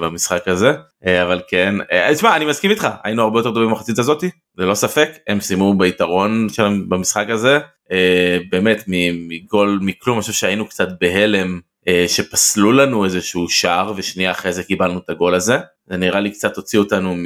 [0.00, 0.72] במשחק הזה,
[1.22, 1.74] אבל כן,
[2.14, 6.48] תשמע, אני מסכים איתך, היינו הרבה יותר טובים במחצית הזאתי, ללא ספק, הם סיימו ביתרון
[6.52, 7.58] שלהם במשחק הזה,
[7.92, 8.84] אה, באמת
[9.28, 14.62] מגול מכלום אני חושב שהיינו קצת בהלם אה, שפסלו לנו איזשהו שער ושנייה אחרי זה
[14.62, 15.58] קיבלנו את הגול הזה
[15.90, 17.16] זה נראה לי קצת הוציא אותנו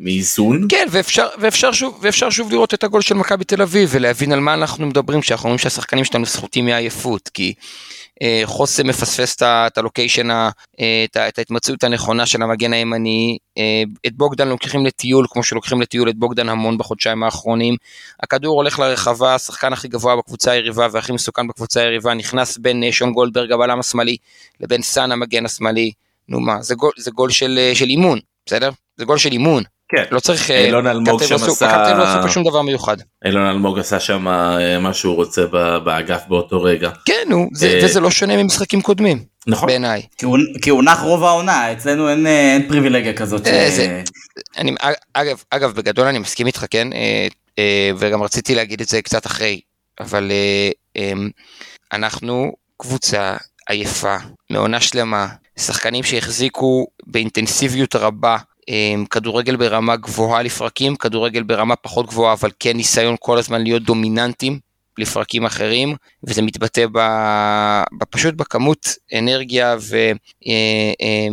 [0.00, 0.66] מאיזון.
[0.68, 4.40] כן ואפשר ואפשר שוב ואפשר שוב לראות את הגול של מכבי תל אביב ולהבין על
[4.40, 7.54] מה אנחנו מדברים כשאנחנו אומרים שהשחקנים שלנו סחוטים מעייפות כי
[8.44, 10.48] חוסם מפספס את הלוקיישן, אה,
[11.28, 16.16] את ההתמצאות הנכונה של המגן הימני, אה, את בוגדן לוקחים לטיול כמו שלוקחים לטיול את
[16.16, 17.76] בוגדן המון בחודשיים האחרונים,
[18.22, 23.12] הכדור הולך לרחבה, השחקן הכי גבוה בקבוצה היריבה והכי מסוכן בקבוצה היריבה נכנס בין שון
[23.12, 24.16] גולדברג הבלם השמאלי
[24.60, 25.92] לבין סאן המגן השמאלי,
[26.28, 28.70] נו מה, זה גול, זה גול של, של אימון, בסדר?
[28.96, 29.62] זה גול של אימון.
[29.96, 30.04] כן.
[30.10, 32.96] לא צריך, אילון אלמוג שם עשה, מכבי לא עשו פה שום דבר מיוחד.
[33.24, 35.46] אילון אלמוג עשה שם אה, מה שהוא רוצה
[35.84, 36.90] באגף באותו רגע.
[37.04, 39.24] כן, נו, זה, וזה לא שונה ממשחקים קודמים.
[39.46, 39.66] נכון.
[39.66, 40.02] בעיניי.
[40.62, 43.46] כי הוא נח רוב העונה, אצלנו אין, אה, אין פריבילגיה כזאת.
[43.46, 43.74] אה, ש...
[43.74, 44.02] זה,
[44.58, 44.74] אני,
[45.14, 46.88] אגב, אגב, בגדול אני מסכים איתך, כן?
[47.98, 49.60] וגם רציתי להגיד את זה קצת אחרי,
[50.00, 50.32] אבל
[50.96, 51.30] אמ,
[51.92, 53.36] אנחנו קבוצה
[53.68, 54.16] עייפה,
[54.50, 55.26] מעונה שלמה,
[55.58, 58.36] שחקנים שהחזיקו באינטנסיביות רבה
[59.10, 64.58] כדורגל ברמה גבוהה לפרקים, כדורגל ברמה פחות גבוהה, אבל כן ניסיון כל הזמן להיות דומיננטים
[64.98, 66.86] לפרקים אחרים, וזה מתבטא
[68.10, 69.76] פשוט בכמות אנרגיה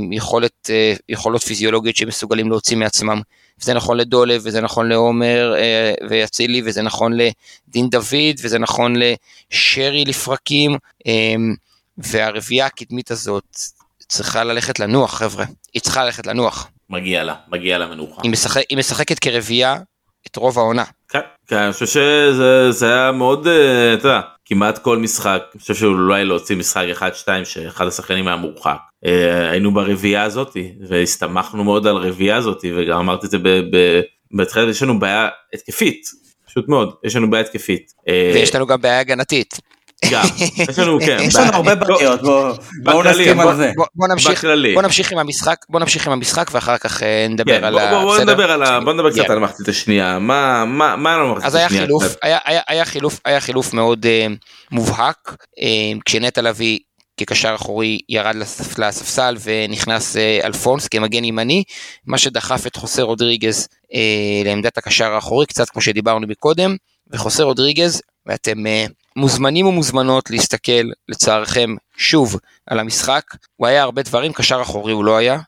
[0.09, 0.93] ויכולות אה,
[1.33, 3.21] אה, פיזיולוגיות שמסוגלים להוציא מעצמם.
[3.61, 10.05] וזה נכון לדולב, וזה נכון לעומר אה, ויצילי, וזה נכון לדין דוד, וזה נכון לשרי
[10.05, 10.77] לפרקים,
[11.97, 13.57] והרביעייה הקדמית הזאת
[14.07, 15.45] צריכה ללכת לנוח, חבר'ה.
[15.73, 16.67] היא צריכה ללכת לנוח.
[16.89, 18.21] מגיע לה, מגיע לה מנוחה.
[18.23, 19.77] היא, משחק, היא משחקת כרביעייה
[20.27, 20.83] את רוב העונה.
[21.09, 25.75] כן, כן, אני חושב שזה היה מאוד, אה, אתה יודע, כמעט כל משחק, אני חושב
[25.75, 28.77] שאולי להוציא משחק אחד שתיים שאחד השחקנים היה מורחק.
[29.05, 33.37] אה, היינו ברביעייה הזאתי והסתמכנו מאוד על רביעייה הזאתי וגם אמרתי את זה
[34.31, 36.01] בתחילת יש לנו בעיה התקפית
[36.49, 37.93] פשוט מאוד יש לנו בעיה התקפית.
[38.07, 39.59] אה, ויש לנו גם בעיה הגנתית.
[40.11, 40.25] גם,
[40.69, 41.17] יש לנו, כן.
[41.21, 42.21] יש לנו הרבה בעיות,
[42.83, 43.71] בואו נסכים על זה.
[44.73, 48.01] בוא נמשיך עם המשחק, בוא נמשיך עם המשחק ואחר כך אה, נדבר על ה...
[48.01, 48.79] בוא נדבר על ה...
[48.79, 51.83] בוא נדבר קצת על המחצית השנייה, מה מה היה למחצית השנייה?
[52.21, 52.85] אז
[53.25, 54.27] היה חילוף מאוד אה,
[54.71, 56.79] מובהק, אה, כשנטע לביא
[57.17, 58.35] כקשר אחורי ירד
[58.77, 61.63] לספסל ונכנס אלפונס כמגן ימני,
[62.05, 63.67] מה שדחף את חוסה רודריגז
[64.45, 66.75] לעמדת הקשר האחורי, קצת כמו שדיברנו מקודם,
[67.13, 68.57] וחוסה רודריגז, ואתם
[69.15, 72.35] מוזמנים ומוזמנות להסתכל לצערכם שוב
[72.67, 73.23] על המשחק.
[73.55, 75.39] הוא היה הרבה דברים, קשר אחורי הוא לא היה.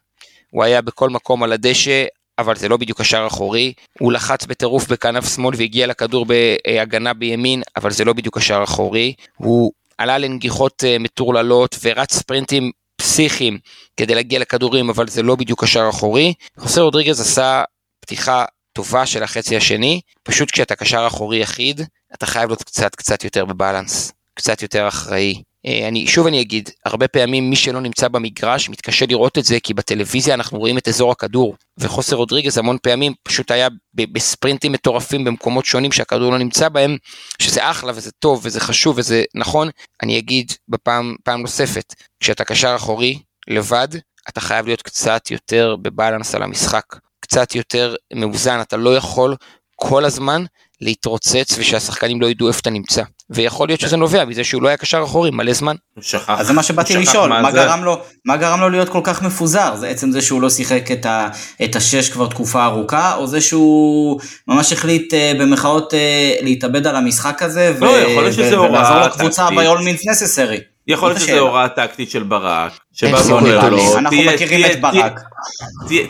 [0.52, 2.06] הוא היה בכל מקום על הדשא,
[2.40, 3.74] אבל זה לא בדיוק קשר אחורי.
[4.00, 9.14] הוא לחץ בטירוף בכנף שמאל והגיע לכדור בהגנה בימין, אבל זה לא בדיוק קשר אחורי.
[9.38, 13.60] הוא עלה לנגיחות אה, מטורללות ורץ ספרינטים פסיכיים
[13.98, 16.34] כדי להגיע לכדורים, אבל זה לא בדיוק קשר אחורי.
[16.60, 17.64] חוסר רודריגז עשה
[18.00, 21.82] פתיחה טובה של החצי השני, פשוט כשאתה קשר אחורי יחיד,
[22.14, 25.42] אתה חייב להיות קצת קצת יותר בבלנס, קצת יותר אחראי.
[25.66, 29.60] אה, אני, שוב אני אגיד, הרבה פעמים מי שלא נמצא במגרש מתקשה לראות את זה,
[29.64, 35.24] כי בטלוויזיה אנחנו רואים את אזור הכדור, וחוסר רודריגז המון פעמים פשוט היה בספרינטים מטורפים
[35.24, 36.98] במקומות שונים שהכדור לא נמצא בהם,
[37.42, 39.70] שזה אחלה וזה טוב וזה חשוב וזה נכון.
[40.04, 43.88] אני אגיד בפעם פעם נוספת, כשאתה קשר אחורי, לבד,
[44.30, 46.86] אתה חייב להיות קצת יותר בבלנס על המשחק.
[47.20, 49.36] קצת יותר מאוזן, אתה לא יכול
[49.76, 50.46] כל הזמן
[50.82, 53.02] להתרוצץ ושהשחקנים לא ידעו איפה אתה נמצא.
[53.30, 55.76] ויכול להיות שזה נובע מזה שהוא לא היה קשר אחורי מלא זמן.
[55.96, 56.30] הוא שכח.
[56.40, 57.58] אז זה מה שבאתי לשאול, מה זה.
[57.58, 59.76] גרם לו, מה גרם לו להיות כל כך מפוזר?
[59.76, 61.28] זה עצם זה שהוא לא שיחק את, ה,
[61.64, 66.96] את השש כבר תקופה ארוכה, או זה שהוא ממש החליט אה, במחאות אה, להתאבד על
[66.96, 70.71] המשחק הזה, לא, יכול להיות שזה הוראה ולעזור לקבוצה by all means necessary.
[70.92, 71.42] יכול להיות שזה השאלה.
[71.42, 72.72] הוראה טקטית של ברק.
[72.94, 73.94] שבא ואומר לו, טוני.
[73.98, 75.20] אנחנו "תהיה- מכירים תהיה- את ברק.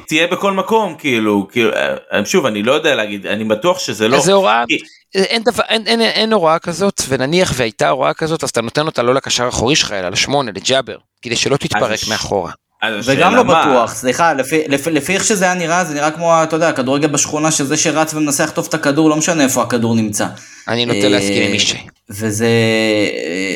[0.08, 1.70] תהיה- בכל מקום כאילו כאילו
[2.13, 4.20] אה, שוב אני לא יודע להגיד אני בטוח שזה לא.
[4.20, 4.78] זה הוראה, כי-
[5.15, 9.04] אין, דבר, אין, אין, אין הוראה כזאת, ונניח והייתה הוראה כזאת, אז אתה נותן אותה
[9.04, 12.52] לא לקשר האחורי שלך, אלא לשמונה, לג'אבר, כדי שלא תתפרק אז- מאחורה.
[12.82, 16.12] אז וגם לא מה- בטוח, סליחה, לפי, לפי, לפי איך שזה היה נראה, זה נראה
[16.12, 19.96] כמו, אתה יודע, הכדורגל בשכונה, שזה שרץ ומנסח טוב את הכדור, לא משנה איפה הכדור
[19.96, 20.26] נמצא.
[20.67, 21.80] אני נוטה אה, להסכים עם מישהי.
[22.19, 22.50] וזה,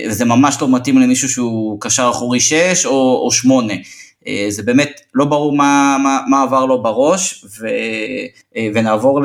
[0.09, 3.73] וזה ממש לא מתאים למישהו שהוא קשר אחורי 6 או, או 8.
[4.27, 7.67] אה, זה באמת לא ברור מה, מה, מה עבר לו בראש, ו,
[8.57, 9.21] אה, ונעבור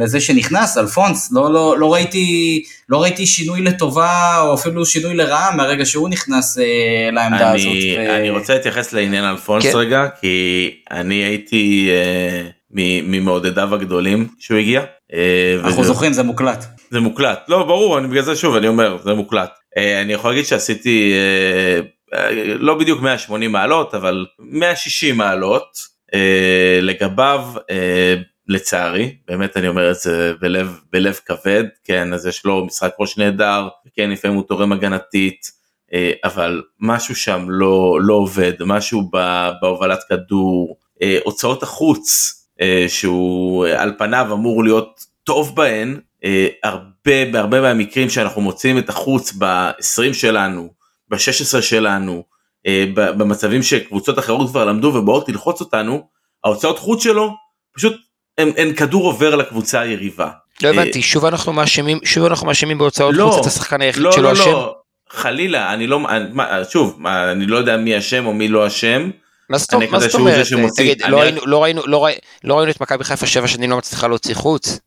[0.00, 5.56] לזה שנכנס, אלפונס, לא, לא, לא, ראיתי, לא ראיתי שינוי לטובה או אפילו שינוי לרעה
[5.56, 6.64] מהרגע שהוא נכנס אה,
[7.12, 7.66] לעמדה הזאת.
[7.66, 8.16] אני, ו...
[8.16, 9.72] אני רוצה להתייחס לעניין אלפונס כן.
[9.74, 12.48] רגע כי אני הייתי אה,
[13.02, 14.80] ממעודדיו הגדולים שהוא הגיע.
[15.14, 16.64] אה, אנחנו וזה- זוכרים, זה מוקלט.
[16.90, 17.48] זה מוקלט.
[17.48, 19.50] לא ברור אני בגלל זה שוב אני אומר זה מוקלט.
[19.76, 21.80] אה, אני יכול להגיד שעשיתי אה,
[22.18, 25.96] אה, לא בדיוק 180 מעלות אבל 160 מעלות
[26.82, 27.48] לגביו
[28.48, 33.18] לצערי באמת אני אומר את זה בלב בלב כבד כן אז יש לו משחק ראש
[33.18, 35.50] נהדר כן לפעמים הוא תורם הגנתית
[36.24, 39.10] אבל משהו שם לא לא עובד משהו
[39.60, 40.76] בהובלת כדור
[41.24, 42.34] הוצאות החוץ
[42.88, 46.00] שהוא על פניו אמור להיות טוב בהן
[46.64, 50.68] הרבה בהרבה מהמקרים שאנחנו מוצאים את החוץ ב-20 שלנו
[51.08, 52.24] ב-16 שלנו
[52.66, 56.08] אה, במצבים שקבוצות אחרות כבר למדו ובאות ללחוץ אותנו
[56.44, 57.30] ההוצאות חוץ שלו
[57.76, 57.96] פשוט
[58.38, 60.30] אין, אין כדור עובר לקבוצה היריבה.
[60.62, 64.02] לא אה, הבנתי, שוב אנחנו מאשימים, שוב אנחנו מאשימים בהוצאות לא, חוץ את השחקן היחיד
[64.02, 64.50] לא, שלא לא, אשם.
[64.50, 64.76] לא,
[65.10, 68.66] חלילה, אני לא, אני, מה, שוב, מה, אני לא יודע מי אשם או מי לא
[68.66, 69.10] אשם,
[69.48, 70.10] מה זאת אומרת?
[70.76, 72.06] תגיד, לא לא ראינו- לא
[72.44, 74.78] לא ראינו את מכבי חיפה שבע שנים לא מצליחה להוציא חוץ.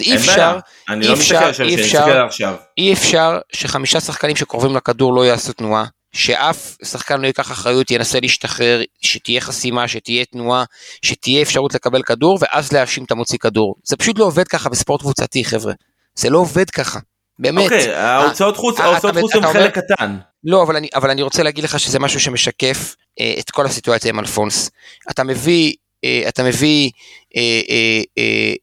[0.00, 2.56] אי אפשר, אני אי לא אפשר, אי אפשר.
[2.78, 8.20] אי אפשר שחמישה שחקנים שקרובים לכדור לא יעשו תנועה, שאף שחקן לא ייקח אחריות, ינסה
[8.20, 10.64] להשתחרר, שתהיה חסימה, שתהיה תנועה,
[11.02, 13.74] שתהיה אפשרות לקבל כדור, ואז להאשים את המוציא כדור.
[13.84, 15.72] זה פשוט לא עובד ככה בספורט קבוצתי, חבר'ה.
[16.14, 16.98] זה לא עובד ככה.
[17.38, 17.64] באמת.
[17.64, 20.16] אוקיי, ההוצאות חוץ, אה, ההוצאות חוץ הם חלק קטן.
[20.44, 24.08] לא, אבל אני, אבל אני רוצה להגיד לך שזה משהו שמשקף אה, את כל הסיטואציה
[24.08, 24.70] עם אלפונס.
[25.10, 25.72] אתה מביא,
[26.04, 26.90] אה, אתה מביא,
[27.36, 28.54] אה, אה, אה,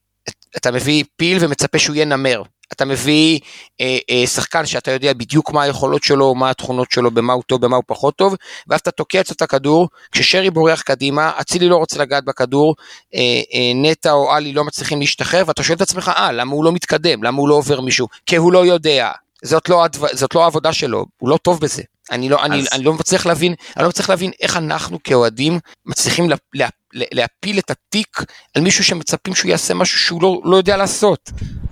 [0.57, 2.43] אתה מביא פיל ומצפה שהוא יהיה נמר.
[2.73, 3.39] אתה מביא
[3.81, 7.65] אה, אה, שחקן שאתה יודע בדיוק מה היכולות שלו, מה התכונות שלו, במה הוא טוב,
[7.65, 8.35] במה הוא פחות טוב,
[8.67, 12.75] ואז אתה תוקע את הכדור, כששרי בורח קדימה, אצילי לא רוצה לגעת בכדור,
[13.15, 13.19] אה,
[13.53, 16.71] אה, נטע או עלי לא מצליחים להשתחרר, ואתה שואל את עצמך, אה, למה הוא לא
[16.71, 17.23] מתקדם?
[17.23, 18.07] למה הוא לא עובר מישהו?
[18.25, 19.11] כי הוא לא יודע.
[19.43, 20.07] זאת לא, הדו...
[20.13, 21.81] זאת לא העבודה שלו, הוא לא טוב בזה.
[22.11, 25.59] אני לא, אני, אז- אני לא מצליח להבין, אני לא מצליח להבין איך אנחנו כאוהדים
[25.85, 28.17] מצליחים לה, לה, לה, להפיל את התיק
[28.55, 31.29] על מישהו שמצפים שהוא יעשה משהו שהוא לא, לא יודע לעשות.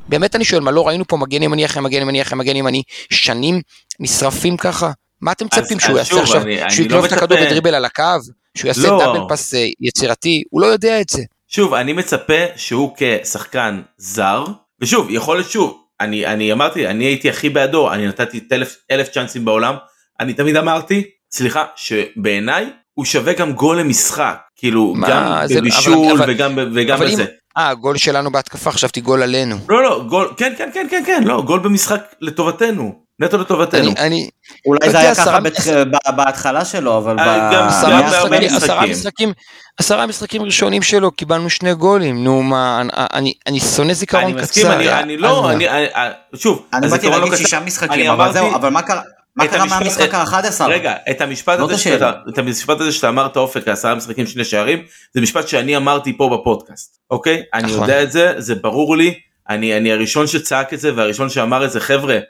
[0.10, 2.84] באמת אני שואל, מה לא ראינו פה מגן ימני אחרי מגן ימני אחרי מגן ימני
[3.14, 3.62] שנים
[4.00, 4.92] נשרפים ככה?
[5.22, 6.42] מה אתם מצפים שהוא שוב, יעשה עכשיו?
[6.42, 8.04] אני- אני שהוא לא יגנוב את הכדור בדריבל על הקו?
[8.58, 9.00] שהוא יעשה לא.
[9.00, 10.44] דאבל פס אה, יצירתי?
[10.50, 11.24] הוא לא יודע את זה.
[11.48, 14.44] שוב, אני מצפה שהוא כשחקן זר,
[14.82, 19.10] ושוב, יכול להיות שוב, אני, אני אמרתי, אני הייתי הכי בעדו, אני נתתי אלף, אלף
[19.10, 19.76] צ'אנסים בעולם,
[20.20, 26.12] אני תמיד אמרתי, סליחה, שבעיניי הוא שווה גם גול למשחק, כאילו, מה, גם זה- בבישול
[26.18, 27.26] אבל- וגם, ב- וגם אבל אם- בזה.
[27.58, 29.56] אה, הגול שלנו בהתקפה, חשבתי גול עלינו.
[29.70, 33.80] לא, לא, גול, כן, כן, כן, כן, כן, לא, גול במשחק לטובתנו, נטו לטובתנו.
[33.82, 34.30] אני, אני,
[34.66, 35.40] אולי זה היה ככה
[36.16, 38.92] בהתחלה שלו, אבל אה, ב- גם עשרה משחקים, עשרה משחקים.
[38.92, 39.34] משחקים,
[39.80, 44.34] עשרה משחקים ראשונים שלו, קיבלנו שני גולים, נו מה, אני- אני, אני שונא זיכרון אני
[44.34, 44.42] קצר.
[44.42, 45.52] מסכים, אני, יא אני לא.
[45.52, 45.86] אני, אני,
[46.36, 47.38] שוב, אני באתי לא להגיד קצר.
[47.44, 49.02] שישה אני משחקים, אבל אמרתי- זהו, אבל מה קרה?
[49.36, 50.64] מה קרה מהמשחק את- ה-11?
[50.68, 51.82] רגע, את המשפט זאת הזה.
[51.82, 54.80] שאתה, את המשפט הזה שאתה אמרת אופק עשרה משחקים שני שערים,
[55.14, 57.44] זה משפט שאני אמרתי פה בפודקאסט, אוקיי?
[57.54, 57.82] אני נכון.
[57.82, 59.14] יודע את זה, זה ברור לי,
[59.50, 62.24] אני, אני הראשון שצעק את זה והראשון שאמר את זה, חבר'ה, אה, אה,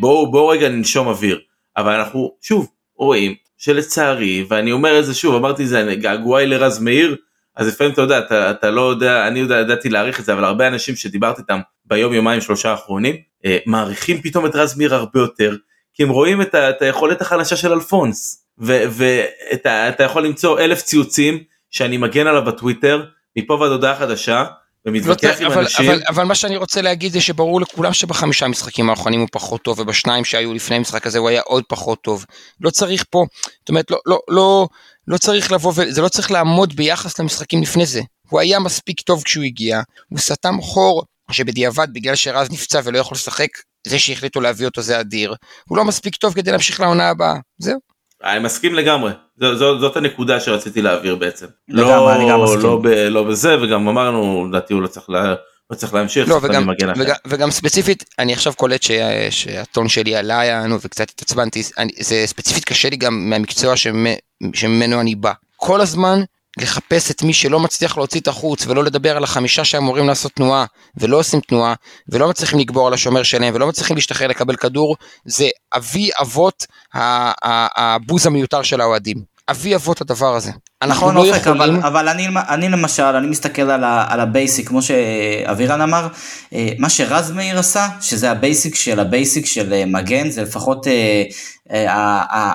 [0.00, 1.40] בואו בואו רגע ננשום אוויר,
[1.76, 7.16] אבל אנחנו שוב רואים שלצערי, ואני אומר את זה שוב, אמרתי זה, געגועי לרז מאיר,
[7.56, 10.44] אז לפעמים אתה יודע, אתה, אתה לא יודע, אני יודע, ידעתי להעריך את זה, אבל
[10.44, 15.20] הרבה אנשים שדיברתי איתם ביום יומיים שלושה האחרונים, אה, מעריכים פתאום את רז מאיר הרבה
[15.20, 15.56] יותר,
[15.94, 21.38] כי הם רואים את, ה, את היכולת החלשה של אלפונס, ואתה יכול למצוא אלף ציוצים
[21.70, 23.04] שאני מגן עליו בטוויטר,
[23.36, 24.44] מפה ועד הודעה חדשה,
[24.86, 25.90] ומתווכח צריך, עם אבל, אנשים.
[25.90, 29.78] אבל, אבל מה שאני רוצה להגיד זה שברור לכולם שבחמישה משחקים האחרונים הוא פחות טוב
[29.78, 32.24] ובשניים שהיו לפני המשחק הזה הוא היה עוד פחות טוב.
[32.60, 33.24] לא צריך פה,
[33.58, 34.68] זאת אומרת לא, לא, לא,
[35.08, 38.00] לא צריך לבוא וזה לא צריך לעמוד ביחס למשחקים לפני זה.
[38.28, 43.14] הוא היה מספיק טוב כשהוא הגיע, הוא סתם חור שבדיעבד בגלל שרז נפצע ולא יכול
[43.14, 43.48] לשחק,
[43.86, 45.34] זה שהחליטו להביא אותו זה אדיר.
[45.68, 47.78] הוא לא מספיק טוב כדי להמשיך לעונה הבאה, זהו.
[48.24, 51.46] אני מסכים לגמרי, זו, זו, זאת הנקודה שרציתי להעביר בעצם.
[51.68, 52.60] לגמרי, לא, אני גם מסכים.
[52.60, 55.34] לא, ב, לא בזה וגם אמרנו לדעתי הוא לא צריך, לה,
[55.70, 56.28] לא צריך להמשיך.
[56.28, 56.68] לא, וגם.
[56.98, 58.90] וגם, וגם ספציפית, אני עכשיו קולט ש,
[59.30, 64.16] שהטון שלי עלה יענו וקצת התעצבנתי, אני- זה ספציפית קשה לי גם מהמקצוע שמ-
[64.54, 65.32] שממנו אני בא.
[65.56, 66.20] כל הזמן
[66.58, 70.64] לחפש את מי שלא מצליח להוציא את החוץ ולא לדבר על החמישה שאמורים לעשות תנועה
[70.96, 71.74] ולא עושים תנועה
[72.08, 78.26] ולא מצליחים לגבור על השומר שלהם ולא מצליחים להשתחרר לקבל כדור, זה אבי אבות הבוז
[78.26, 79.30] המיותר של האוהדים.
[79.50, 80.50] אבי אבות הדבר הזה.
[80.82, 81.82] אנחנו נכון לא אופק, אבל, יכולים...
[81.82, 86.08] אבל אני, אני למשל, אני מסתכל על, ה, על ה basic, כמו שאבירן אמר,
[86.52, 90.42] אה, מה שרז מאיר עשה, שזה ה basic של ה basic של אה, מגן, זה
[90.42, 91.24] לפחות אה,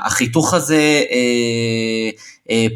[0.05, 1.01] החיתוך הזה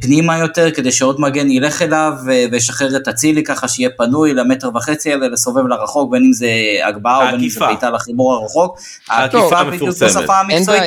[0.01, 4.69] פנימה יותר, כדי שעוד מגן ילך אליו אה, וישחרר את אצילי ככה שיהיה פנוי למטר
[4.75, 6.47] וחצי האלה, לסובב לרחוק, בין אם זה
[6.87, 7.59] הגבהה או בין אם זה.
[7.59, 8.79] בעיטה לחיבור הרחוק.
[9.09, 9.89] העקיפה בדיוק.
[9.89, 10.83] בשפה המקצועית,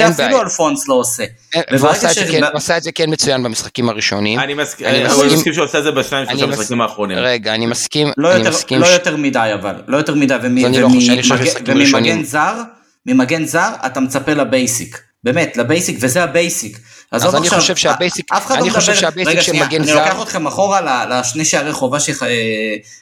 [0.00, 0.40] את זה- אפילו.
[0.42, 1.24] אלפונס לא עושה.
[1.54, 4.38] והוא וברגע עשה כן- הוא עשה את זה כן מצוין במשחקים הראשונים.
[4.40, 7.18] אני מסכים, אני מסכים- שהוא עושה את זה בשניים אני שלושה משחקים האחרונים.
[7.20, 12.22] רגע, אני מסכים, לא יותר, לא יותר מדי אבל, לא יותר מדי, לא וממגן.
[12.24, 12.54] זר,
[13.06, 16.78] ממגן זר אתה מצפה ל basic, באמת, ל basic, וזה ה basic.
[17.12, 19.76] אז אני עכשיו, חושב שה basic- אף אחד אני לא חושב שה basic של מגן
[19.82, 22.28] אני זר- לוקח אתכם אחורה לשני שערי חובה שח- אה,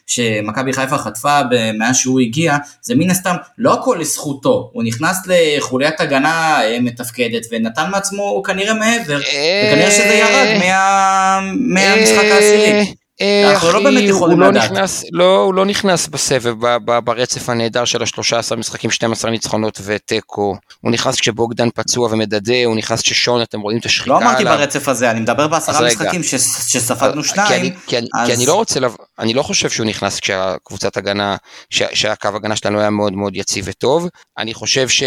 [0.07, 1.41] שמכבי חיפה חטפה
[1.79, 6.31] מאז שהוא הגיע, זה מן הסתם, לא הכל לזכותו, הוא נכנס לחוליית הגנה
[6.63, 12.95] אה, מתפקדת ונתן מעצמו כנראה מעבר, וכנראה שזה ירד מה- מהמשחק העשירי.
[13.21, 14.73] אה, אנחנו לא באמת יכולים לא לדעת.
[14.73, 19.81] נכנס, לא, הוא לא נכנס בסבב ב- ב- ברצף הנהדר של ה-13 משחקים, 12 ניצחונות
[19.85, 20.57] ותיקו.
[20.81, 24.57] הוא נכנס כשבוגדן פצוע ומדדה, הוא נכנס כששון, אתם רואים את השחיקה לא אמרתי עליו.
[24.59, 25.87] ברצף הזה, אני מדבר בעשרה.
[25.89, 26.35] משחקים ש-
[26.69, 28.95] שספגנו כי שניים, אני, כי, אני, אז- כי אני לא רוצה, לב...
[29.19, 31.37] אני לא חושב שהוא נכנס כשהקבוצת הגנה,
[31.71, 31.83] ש...
[31.95, 34.09] שהקו הגנה שלנו היה מאוד מאוד יציב וטוב.
[34.39, 35.03] אני חושב, ש...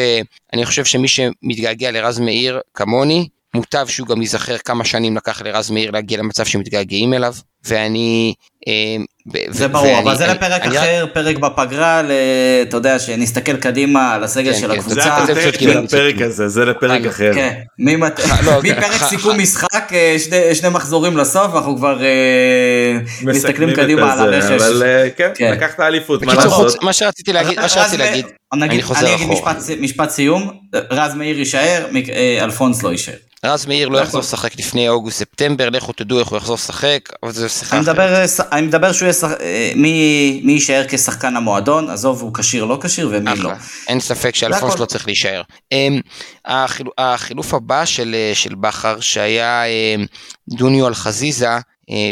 [0.54, 5.72] אני חושב שמי שמתגעגע לרז מאיר כמוני, מוטב שהוא גם ייזכר כמה שנים לקח לרז
[5.72, 7.34] מאיר להגיע למצב שמתגעגעים אליו,
[7.66, 8.34] ואני...
[8.68, 8.74] אה,
[9.34, 12.12] ו- זה ברור, ואני- אבל זה אני- לפרק אני- אחר, פרק בפגרה, ל-
[12.62, 15.26] אתה יודע, שנסתכל קדימה על הסגל כן, של כן, זה הקבוצה.
[15.28, 16.28] צודקים, של אתם הפרק צודקים.
[16.28, 17.32] הזה, זה לפרק אחר.
[17.34, 22.98] כן, ממת- לא, מפרק ח- סיכום משחק, אה, שני- שני מחזורים לסוף, אנחנו כבר אה,
[23.24, 24.52] מסתכלים קדימה על הרכש.
[24.62, 25.52] אבל אה, כן, כן.
[25.52, 26.84] לקחת אליפות, מה לעשות?
[26.84, 29.54] מה שרציתי להגיד, מה שרציתי להגיד, אני חוזר אני אגיד אחורה.
[29.82, 30.52] משפט- סיום,
[30.92, 33.14] רז מאיר יישאר, אה, אלפונס לא יישאר.
[33.46, 34.06] רז מאיר לא נכון.
[34.06, 38.00] יחזור לשחק לפני אוגוסט-ספטמבר, לכו תדעו איך הוא יחזור לשחק, אבל זה שיחה אחרת.
[38.00, 43.10] אה, אני מדבר שהוא יהיה, אה, מי יישאר כשחקן המועדון, עזוב, הוא כשיר לא כשיר
[43.12, 43.52] ומי לא.
[43.88, 44.80] אין ספק שאלפונס.
[44.80, 45.42] לא צריך להישאר.
[45.72, 46.00] אמ,
[46.46, 50.06] החיל- החילוף הבא של, אה, בכר, שהיה אמ,
[50.50, 51.50] דוניו על חזיזה,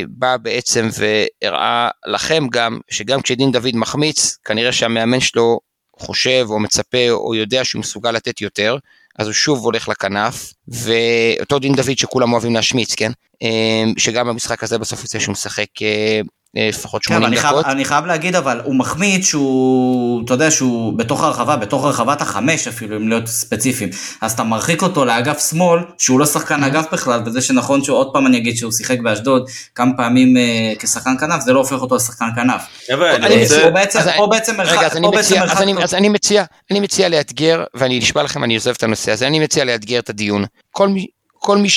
[0.08, 5.60] בא בעצם והראה לכם גם, שגם כשדין דוד מחמיץ, כנראה שהמאמן שלו
[6.00, 8.78] חושב או מצפה או יודע שהוא מסוגל לתת יותר,
[9.20, 13.12] אז הוא שוב הולך לכנף, ואותו דין דוד שכולם אוהבים להשמיץ, כן?
[13.42, 15.68] אמ, שגם במשחק הזה בסוף יוצא שהוא משחק
[16.58, 17.66] אה, לפחות כן, אבל 80 אני חייב, דקות.
[17.66, 22.68] אני חייב להגיד, אבל הוא מחמיץ שהוא, אתה יודע, שהוא בתוך הרחבה, בתוך הרחבת החמש
[22.68, 23.90] אפילו, אם להיות ספציפיים.
[24.22, 28.10] אז אתה מרחיק אותו לאגף שמאל, שהוא לא שחקן אגף בכלל, וזה שנכון שהוא, עוד
[28.14, 31.96] פעם אני אגיד שהוא שיחק באשדוד כמה פעמים אה, כשחקן כנף, זה לא הופך אותו
[31.96, 32.62] לשחקן כנף.
[33.74, 34.18] בעצם, אז אני-
[34.58, 34.96] מרחק, אז
[36.10, 36.44] מציע.
[36.72, 40.10] אני, מציע, לאתגר, ואני נשבע לכם, אני עוזב את הנושא הזה, אני מציע לאתגר את
[40.10, 40.46] הדיון.
[40.72, 41.70] כל מי, כל מי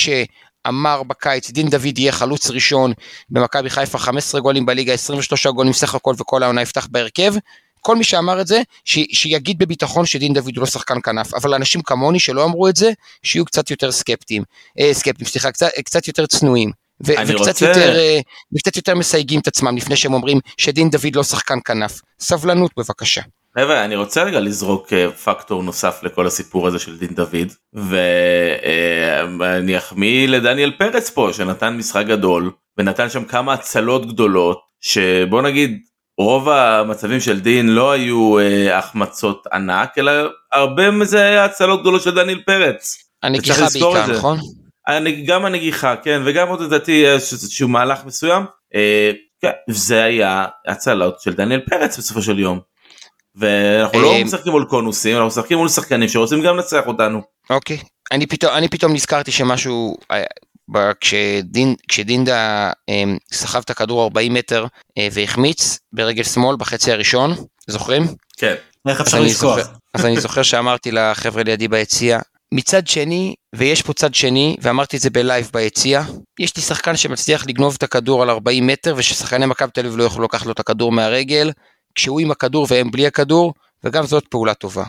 [0.65, 2.93] שאמר בקיץ, דין דוד יהיה חלוץ ראשון
[3.29, 7.33] במכבי חיפה, 15 גולים בליגה, 23 גולים סך הכל וכל העונה יפתח בהרכב,
[7.81, 11.53] כל מי שאמר את זה, ש, שיגיד בביטחון שדין דוד הוא לא שחקן כנף, אבל
[11.53, 12.91] אנשים כמוני שלא אמרו את זה,
[13.23, 14.43] שיהיו קצת יותר סקפטיים,
[14.79, 16.71] אה, סקפטיים, סליחה, קצת, קצת יותר צנועים.
[17.07, 18.19] ו- וקצת, רוצה- יותר, אה,
[18.75, 22.01] יותר מסייגים את עצמם לפני שהם אומרים שדין דוד לא שחקן כנף.
[22.19, 23.21] סבלנות בבקשה.
[23.59, 27.51] חבר'ה, אני רוצה רגע לזרוק אה, פקטור נוסף לכל הסיפור הזה של דין דוד,
[29.39, 35.79] ואני אחמיא לדניאל פרץ פה, שנתן משחק גדול, ונתן שם כמה הצלות גדולות, שבוא נגיד,
[36.17, 40.11] רוב המצבים של דין לא היו אה, החמצות ענק, אלא
[40.53, 42.97] הרבה מזה היה הצלות גדולות של דניאל פרץ.
[43.23, 44.17] הנגיחה בעיקר.
[44.17, 44.37] נכון?
[44.87, 48.43] הנ- גם הנגיחה, כן, וגם עוד לדעתי איזשהו מהלך מסוים,
[48.75, 52.59] אה, כן, זה היה הצלות של דניאל פרץ בסופו של יום.
[53.37, 57.21] ואנחנו לא אה, משחקים מול קונוסים, אנחנו משחקים מול שחקנים שרוצים גם לנצח אותנו.
[57.49, 57.77] אוקיי.
[58.11, 60.23] אני פתאום, אני פתאום נזכרתי שמשהו, אה,
[61.01, 62.37] כשדין, כשדינדה
[62.89, 64.65] אה, סחב את הכדור 40 מטר
[64.97, 67.33] אה, והחמיץ ברגל שמאל בחצי הראשון,
[67.67, 68.03] זוכרים?
[68.37, 68.55] כן.
[68.87, 69.57] איך אפשר אני לשכוח?
[69.59, 72.19] זוכר- אז אני זוכר שאמרתי לחבר'ה לידי ביציע,
[72.53, 76.01] מצד שני, ויש פה צד שני, ואמרתי את זה בלייב ביציע,
[76.39, 80.03] יש לי שחקן שמצליח לגנוב את הכדור על 40 מטר, וששחקני מכבי תל אביב לא
[80.03, 81.51] יוכלו לקחת לו את הכדור מהרגל,
[81.95, 84.83] כשהוא עם הכדור והם בלי הכדור, וגם זאת פעולה טובה.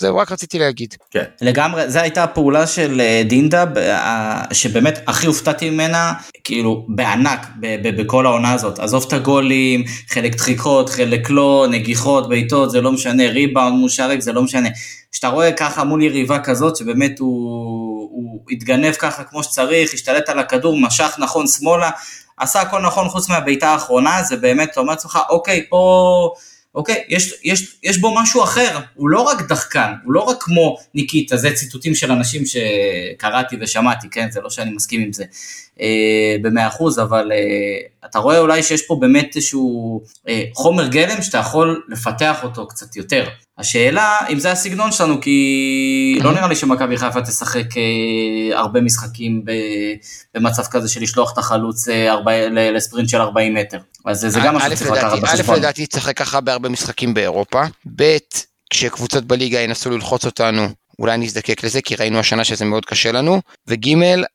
[0.00, 0.94] זהו, רק רציתי להגיד.
[1.10, 1.24] כן.
[1.40, 6.12] לגמרי, זו הייתה הפעולה של אה, דינדה, אה, שבאמת הכי הופתעתי ממנה,
[6.44, 8.78] כאילו, בענק, ב- ב- בכל העונה הזאת.
[8.78, 14.20] עזוב את הגולים, חלק דחיקות, חלק לא, נגיחות, בעיטות, זה לא משנה, ריבאונד מול שערק,
[14.20, 14.68] זה לא משנה.
[15.12, 17.28] כשאתה רואה ככה מול יריבה כזאת, שבאמת הוא,
[18.12, 21.90] הוא התגנב ככה כמו שצריך, השתלט על הכדור, משך נכון שמאלה,
[22.36, 26.34] עשה הכל נכון חוץ מהבעיטה האחרונה, זה באמת, אתה אומר לעצמך, אוקיי, פה...
[26.74, 30.78] אוקיי, יש, יש, יש בו משהו אחר, הוא לא רק דחקן, הוא לא רק כמו
[30.94, 35.24] ניקיטה, זה ציטוטים של אנשים שקראתי ושמעתי, כן, זה לא שאני מסכים עם זה
[35.80, 41.22] אה, במאה אחוז, אבל אה, אתה רואה אולי שיש פה באמת איזשהו אה, חומר גלם
[41.22, 43.28] שאתה יכול לפתח אותו קצת יותר.
[43.58, 49.44] השאלה אם זה הסגנון שלנו, כי לא נראה לי שמכבי חיפה תשחק אה, הרבה משחקים
[49.44, 49.52] ב,
[50.34, 53.78] במצב כזה של לשלוח את החלוץ אה, 40, לספרינט של 40 מטר.
[54.06, 55.54] אז זה גם משהו שצריך לקחת בחשבון.
[55.54, 57.62] א', לדעתי תשחק ככה בהרבה משחקים באירופה.
[57.96, 58.16] ב',
[58.70, 63.40] כשקבוצות בליגה ינסו ללחוץ אותנו, אולי נזדקק לזה, כי ראינו השנה שזה מאוד קשה לנו.
[63.68, 63.88] וג',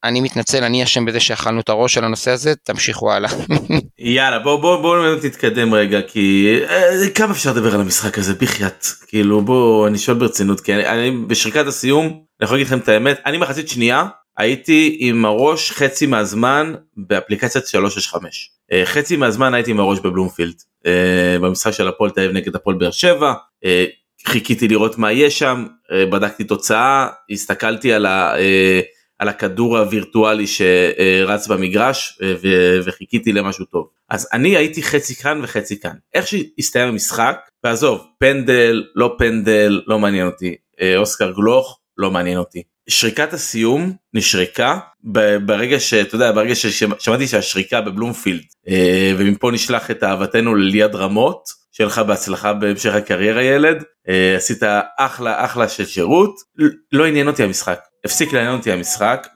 [0.03, 3.29] אני מתנצל, אני אשם בזה שאכלנו את הראש על הנושא הזה, תמשיכו הלאה.
[3.99, 8.85] יאללה בוא בוא בוא נתקדם רגע כי אה, כמה אפשר לדבר על המשחק הזה בחייאת
[9.07, 12.89] כאילו בוא אני שואל ברצינות כי אני, אני בשריקת הסיום אני יכול להגיד לכם את
[12.89, 14.05] האמת אני מחצית שנייה
[14.37, 20.55] הייתי עם הראש חצי מהזמן באפליקציית 365 אה, חצי מהזמן הייתי עם הראש בבלומפילד
[20.85, 23.33] אה, במשחק של הפועל תל אביב נגד הפועל באר שבע
[23.65, 23.85] אה,
[24.25, 28.37] חיכיתי לראות מה יש שם אה, בדקתי תוצאה הסתכלתי על ה...
[28.39, 28.81] אה,
[29.19, 32.33] על הכדור הווירטואלי שרץ במגרש אה,
[32.85, 33.87] וחיכיתי למשהו טוב.
[34.09, 35.95] אז אני הייתי חצי כאן וחצי כאן.
[36.13, 40.55] איך שהסתיים המשחק, ועזוב, פנדל, לא פנדל, לא מעניין אותי.
[40.81, 42.63] אה, אוסקר גלוך, לא מעניין אותי.
[42.89, 44.79] שריקת הסיום נשרקה
[45.45, 51.87] ברגע שאתה יודע ברגע ששמעתי שהשריקה בבלומפילד אה, ומפה נשלח את אהבתנו לליד רמות שיהיה
[51.87, 53.83] לך בהצלחה בהמשך הקריירה ילד.
[54.37, 54.63] עשית
[54.99, 56.35] אחלה אחלה של שירות.
[56.91, 57.79] לא עניין אותי המשחק.
[58.05, 59.27] הפסיק לעניין אותי המשחק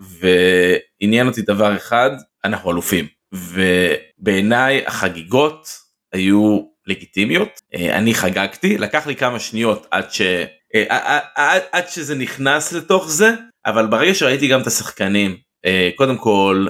[1.02, 2.12] ועניין אותי דבר אחד
[2.46, 3.08] אנחנו אלופים.
[3.34, 5.68] ובעיניי החגיגות
[6.14, 7.50] היו לגיטימיות.
[7.74, 10.22] אני חגגתי לקח לי כמה שניות עד ש...
[11.36, 13.34] עד, עד שזה נכנס לתוך זה
[13.66, 15.38] אבל ברגע שראיתי גם את השחקנים
[15.96, 16.68] קודם כל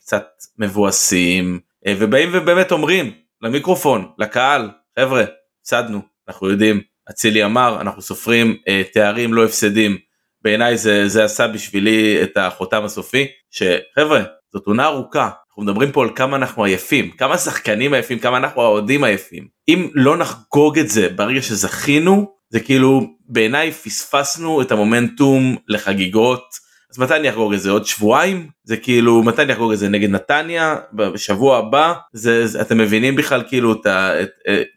[0.00, 0.26] קצת
[0.58, 3.12] מבואסים ובאים ובאמת אומרים
[3.42, 5.24] למיקרופון לקהל חבר'ה
[5.62, 6.80] הפסדנו אנחנו יודעים.
[7.10, 8.56] אצילי אמר אנחנו סופרים
[8.92, 9.98] תארים לא הפסדים.
[10.42, 14.22] בעיניי זה זה עשה בשבילי את החותם הסופי שחבר'ה
[14.52, 15.30] זאת עונה ארוכה.
[15.48, 19.48] אנחנו מדברים פה על כמה אנחנו עייפים כמה שחקנים עייפים כמה אנחנו האוהדים עייפים.
[19.68, 26.70] אם לא נחגוג את זה ברגע שזכינו זה כאילו בעיניי פספסנו את המומנטום לחגיגות.
[26.92, 27.70] אז מתי אני אחגוג את זה?
[27.70, 28.48] עוד שבועיים?
[28.64, 29.88] זה כאילו מתי אני אחגוג את זה?
[29.88, 30.76] נגד נתניה?
[30.92, 31.94] בשבוע הבא?
[32.12, 34.22] זה, זה אתם מבינים בכלל כאילו את ה...
[34.22, 34.30] את,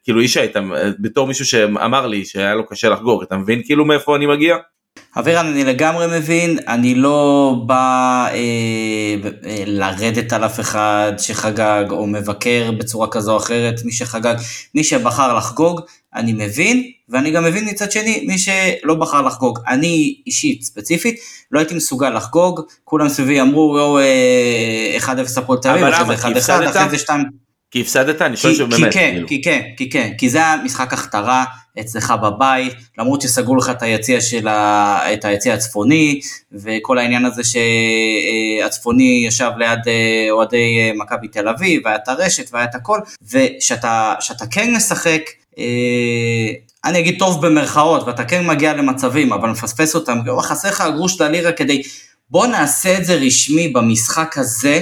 [0.03, 4.15] כאילו אישה איתם בתור מישהו שאמר לי שהיה לו קשה לחגוג אתה מבין כאילו מאיפה
[4.15, 4.57] אני מגיע.
[5.19, 8.35] אבירן אני לגמרי מבין, אני לא בא אה,
[9.45, 14.35] אה, לרדת על אף אחד שחגג או מבקר בצורה כזו או אחרת מי שחגג,
[14.75, 15.81] מי שבחר לחגוג,
[16.15, 19.59] אני מבין, ואני גם מבין מצד שני מי שלא בחר לחגוג.
[19.67, 21.15] אני אישית ספציפית
[21.51, 23.99] לא הייתי מסוגל לחגוג, כולם סביבי אמרו יואו
[24.99, 27.42] 1-0 הפועל תל אביב, אחרי זה 1-1, אחרי זה 2...
[27.73, 28.75] כי הפסדת אני חושב שבאמת.
[28.75, 31.45] כי כן, כי כן, כי כן, כי זה המשחק הכתרה
[31.79, 35.13] אצלך בבית, למרות שסגרו לך את היציע של ה...
[35.13, 36.19] את היציע הצפוני,
[36.51, 39.79] וכל העניין הזה שהצפוני ישב ליד
[40.31, 42.99] אוהדי מכבי תל אביב, והיה את הרשת והיה את הכל,
[43.31, 44.15] ושאתה
[44.51, 45.21] כן משחק,
[46.85, 51.51] אני אגיד טוב במרכאות, ואתה כן מגיע למצבים, אבל מפספס אותם, חסר לך הגרוש ללירה
[51.51, 51.81] כדי,
[52.29, 54.81] בוא נעשה את זה רשמי במשחק הזה,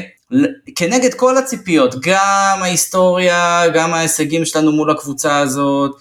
[0.75, 5.91] כנגד כל הציפיות, גם ההיסטוריה, גם ההישגים שלנו מול הקבוצה הזאת,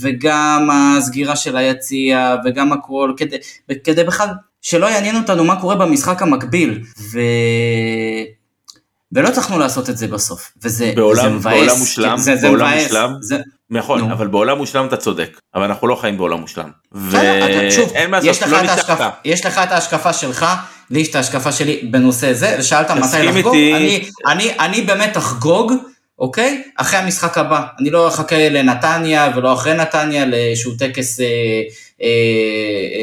[0.00, 3.36] וגם הסגירה של היציע, וגם הכל, כדי,
[3.84, 4.28] כדי בכלל
[4.62, 6.82] שלא יעניין אותנו מה קורה במשחק המקביל.
[7.12, 7.18] ו...
[9.12, 11.54] ולא הצלחנו לעשות את זה בסוף, וזה, בעולם, וזה מבאס.
[11.54, 12.82] בעולם מושלם, זה, זה בעולם מבאס.
[12.82, 13.36] מושלם, זה...
[13.78, 14.12] נכון, נו.
[14.12, 16.70] אבל בעולם מושלם אתה צודק, אבל אנחנו לא חיים בעולם מושלם.
[16.92, 19.20] ואין מה יש לעשות, לא ניצחת.
[19.24, 20.46] יש לך את ההשקפה שלך,
[20.90, 23.54] לי יש את ההשקפה שלי בנושא זה, ושאלת מתי לחגוג.
[23.54, 25.72] אני, אני, אני באמת אחגוג,
[26.18, 26.62] אוקיי?
[26.76, 27.62] אחרי המשחק הבא.
[27.80, 31.26] אני לא אחכה לנתניה ולא אחרי נתניה לאיזשהו טקס אה,
[32.02, 32.08] אה,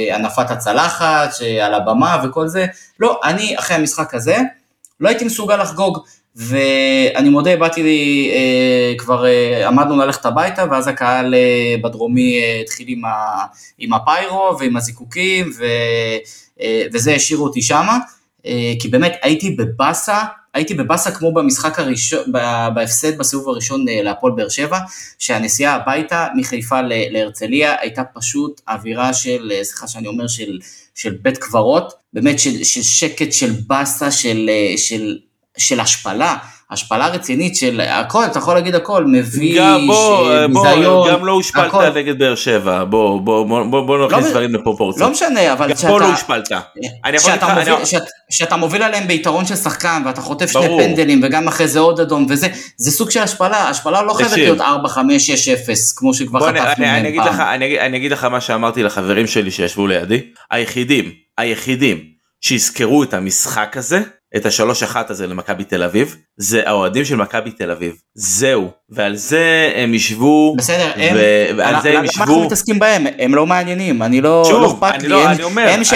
[0.10, 2.66] אה, הנפת הצלחת שעל הבמה וכל זה.
[3.00, 4.38] לא, אני אחרי המשחק הזה,
[5.00, 6.06] לא הייתי מסוגל לחגוג.
[6.36, 12.60] ואני מודה, באתי לי, אה, כבר אה, עמדנו ללכת הביתה, ואז הקהל אה, בדרומי אה,
[12.62, 13.46] התחיל עם, ה,
[13.78, 15.66] עם הפיירו ועם הזיקוקים, ו,
[16.62, 17.98] אה, וזה השאיר אותי שמה,
[18.46, 20.24] אה, כי באמת הייתי בבאסה
[20.54, 22.32] הייתי בבאסה כמו במשחק הראשון,
[22.74, 24.78] בהפסד בסיבוב הראשון אה, להפועל באר שבע,
[25.20, 30.60] שהנסיעה הביתה מחיפה להרצליה הייתה פשוט אווירה של, אה, סליחה שאני אומר, של,
[30.96, 35.18] של בית קברות, באמת של, של שקט, של באסה, של, אה, של,
[35.58, 36.38] של השפלה.
[36.72, 39.60] השפלה רצינית של הכל, אתה יכול להגיד הכל, מביש,
[40.48, 44.56] ביזיון, גם לא הושפלת נגד באר שבע, בוא, בוא, בוא, בוא, בוא נכניס לא, דברים
[44.56, 45.06] לפרופורציה.
[45.06, 45.88] לא משנה, אבל שאתה...
[45.88, 46.50] גם פה לא הושפלת.
[48.30, 52.26] שאתה מוביל עליהם ביתרון של שחקן, ואתה חוטף שני פנדלים, וגם אחרי זה עוד אדום,
[52.30, 52.48] וזה,
[52.78, 56.86] זה סוג של השפלה, השפלה לא חייבת להיות 4, 5, 6, 0, כמו שכבר חטפנו
[56.86, 57.40] מהם פעם.
[57.80, 60.22] אני אגיד לך מה שאמרתי לחברים שלי שישבו לידי,
[60.52, 62.00] היחידים, היחידים
[62.42, 64.02] שיזכרו את המשחק הזה,
[64.36, 69.16] את השלוש אחת הזה למכבי תל אביב זה האוהדים של מכבי תל אביב זהו ועל
[69.16, 71.16] זה הם ישבו בסדר הם,
[71.58, 72.24] ועל זה הם ישבו.
[72.24, 75.44] אנחנו מתעסקים בהם הם לא מעניינים אני לא שוב, לא אכפת לי לא, הם, אני
[75.44, 75.94] אומר, הם ש,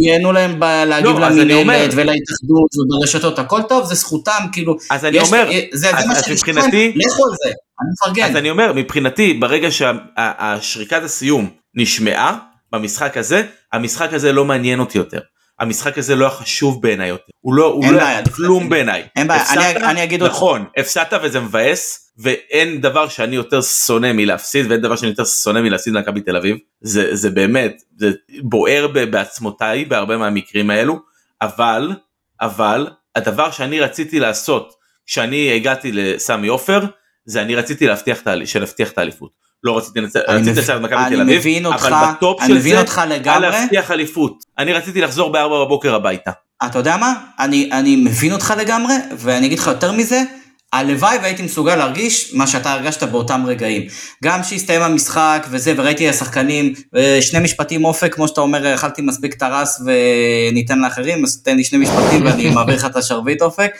[0.00, 5.26] שייהנו להם להגיב לא, למינהלת ולהתאחדות וברשתות הכל טוב זה זכותם כאילו אז אני יש,
[5.26, 7.50] אומר זה, אז, זה מה שמבחינתי לכו על זה
[7.80, 12.38] אני מפרגן אז אני אומר מבחינתי ברגע שהשריקת הסיום נשמעה
[12.72, 13.42] במשחק הזה
[13.72, 15.20] המשחק הזה לא מעניין אותי יותר.
[15.64, 19.02] המשחק הזה לא היה חשוב בעיניי יותר, הוא לא, הוא לא היה כלום בעיניי.
[19.16, 24.66] אין בעיה, אני, אני אגיד נכון, הפסדת וזה מבאס, ואין דבר שאני יותר שונא מלהפסיד,
[24.70, 28.10] ואין דבר שאני יותר שונא מלהפסיד למכבי תל אביב, זה, זה באמת, זה
[28.42, 30.98] בוער בעצמותיי בהרבה מהמקרים האלו,
[31.42, 31.92] אבל,
[32.40, 32.86] אבל,
[33.16, 34.74] הדבר שאני רציתי לעשות
[35.06, 36.80] כשאני הגעתי לסמי עופר,
[37.24, 38.20] זה אני רציתי להבטיח
[38.92, 39.43] את האליפות.
[39.64, 40.20] לא רציתי לנצח
[40.76, 42.80] את מכבי תל אביב, אבל בטופ של זה,
[43.26, 44.44] על להבטיח אליפות.
[44.58, 46.30] אני רציתי לחזור בארבע בבוקר הביתה.
[46.66, 47.14] אתה יודע מה?
[47.38, 50.22] אני, אני מבין אותך לגמרי, ואני אגיד לך יותר מזה,
[50.74, 53.82] הלוואי והייתי מסוגל להרגיש מה שאתה הרגשת באותם רגעים.
[54.24, 56.74] גם שהסתיים המשחק וזה, וראיתי השחקנים,
[57.20, 61.78] שני משפטים אופק, כמו שאתה אומר, אכלתי מספיק טרס וניתן לאחרים, אז תן לי שני
[61.78, 63.70] משפטים ואני מעביר לך את השרביט אופק.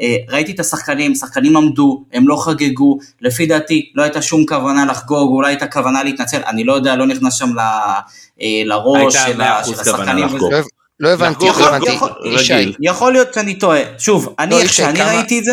[0.00, 4.84] אה, ראיתי את השחקנים, שחקנים עמדו, הם לא חגגו, לפי דעתי לא הייתה שום כוונה
[4.84, 10.28] לחגוג, אולי הייתה כוונה להתנצל, אני לא יודע, לא נכנס שם אה, לראש של השחקנים.
[11.00, 11.90] לא הבנתי, לא הבנתי,
[12.80, 15.52] יכול להיות שאני טועה, שוב, אני, לא, איך שאני ראיתי את זה,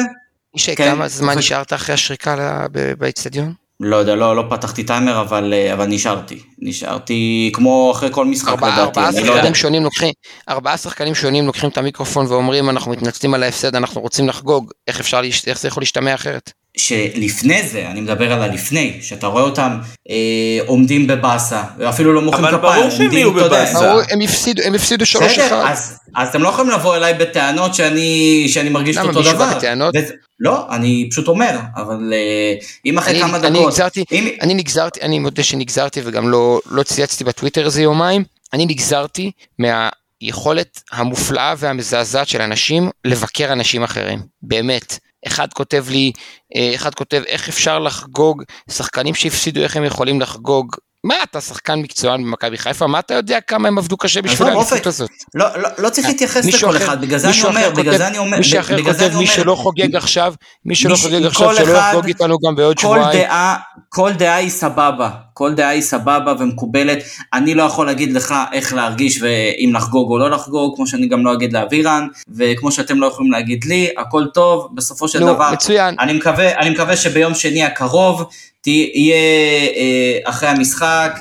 [0.55, 2.65] ישי, כן, כמה זמן נשארת אחרי השריקה
[2.97, 3.53] באצטדיון?
[3.79, 6.39] לא יודע, לא, לא פתחתי טיימר, אבל, אה, אבל נשארתי.
[6.59, 8.81] נשארתי כמו אחרי כל משחק ארבע, לדעתי.
[8.99, 10.13] ארבעה לא שחקנים לא שונים לוקחים,
[10.49, 14.99] ארבעה שחקנים שונים לוקחים את המיקרופון ואומרים, אנחנו מתנצלים על ההפסד, אנחנו רוצים לחגוג, איך
[14.99, 16.51] אפשר, איך זה יכול להשתמע אחרת?
[16.77, 19.77] שלפני זה, אני מדבר על הלפני, שאתה רואה אותם
[20.09, 23.93] אה, עומדים בבאסה, ואפילו לא מוחאים כפיים, אבל ברור שהם יהיו בבאסה.
[24.09, 25.63] הם הפסידו, הם הפסידו שלוש אחד.
[25.67, 29.21] אז, אז אתם לא יכולים לבוא אליי בטענות שאני, שאני מרגיש אותו דבר.
[29.21, 29.95] למה מישהו בטענות?
[29.97, 33.45] וזה, לא, אני פשוט אומר, אבל אה, אם אחרי כמה דקות...
[33.45, 34.27] אני נגזרתי, אם...
[34.41, 40.81] אני נגזרתי, אני מודה שנגזרתי וגם לא, לא צייצתי בטוויטר איזה יומיים, אני נגזרתי מהיכולת
[40.91, 44.99] המופלאה והמזעזעת של אנשים לבקר אנשים אחרים, באמת.
[45.27, 46.11] אחד כותב לי,
[46.55, 51.79] אה, אחד כותב איך אפשר לחגוג, שחקנים שהפסידו איך הם יכולים לחגוג, מה אתה שחקן
[51.79, 52.87] מקצוען במכבי חיפה?
[52.87, 55.09] מה אתה יודע כמה הם עבדו קשה בשביל האליפות הזאת.
[55.35, 58.37] לא, לא, לא צריך להתייחס לכל אחד בגלל זה אני אומר בגלל זה אני אומר
[58.37, 60.33] מישהו אחר כותב מי שלא חוגג עכשיו
[60.65, 63.27] מי שלא חוגג עכשיו שלא יחגוג איתנו גם בעוד שבועיים.
[63.89, 65.09] כל דעה היא סבבה.
[65.33, 66.97] כל דעה היא סבבה ומקובלת.
[67.33, 71.25] אני לא יכול להגיד לך איך להרגיש ואם לחגוג או לא לחגוג כמו שאני גם
[71.25, 74.67] לא אגיד לאבירן וכמו שאתם לא יכולים להגיד לי הכל טוב.
[74.75, 75.53] בסופו של דבר
[76.59, 78.25] אני מקווה שביום שני הקרוב
[78.63, 79.15] תהיה
[79.75, 81.19] אה, אחרי המשחק,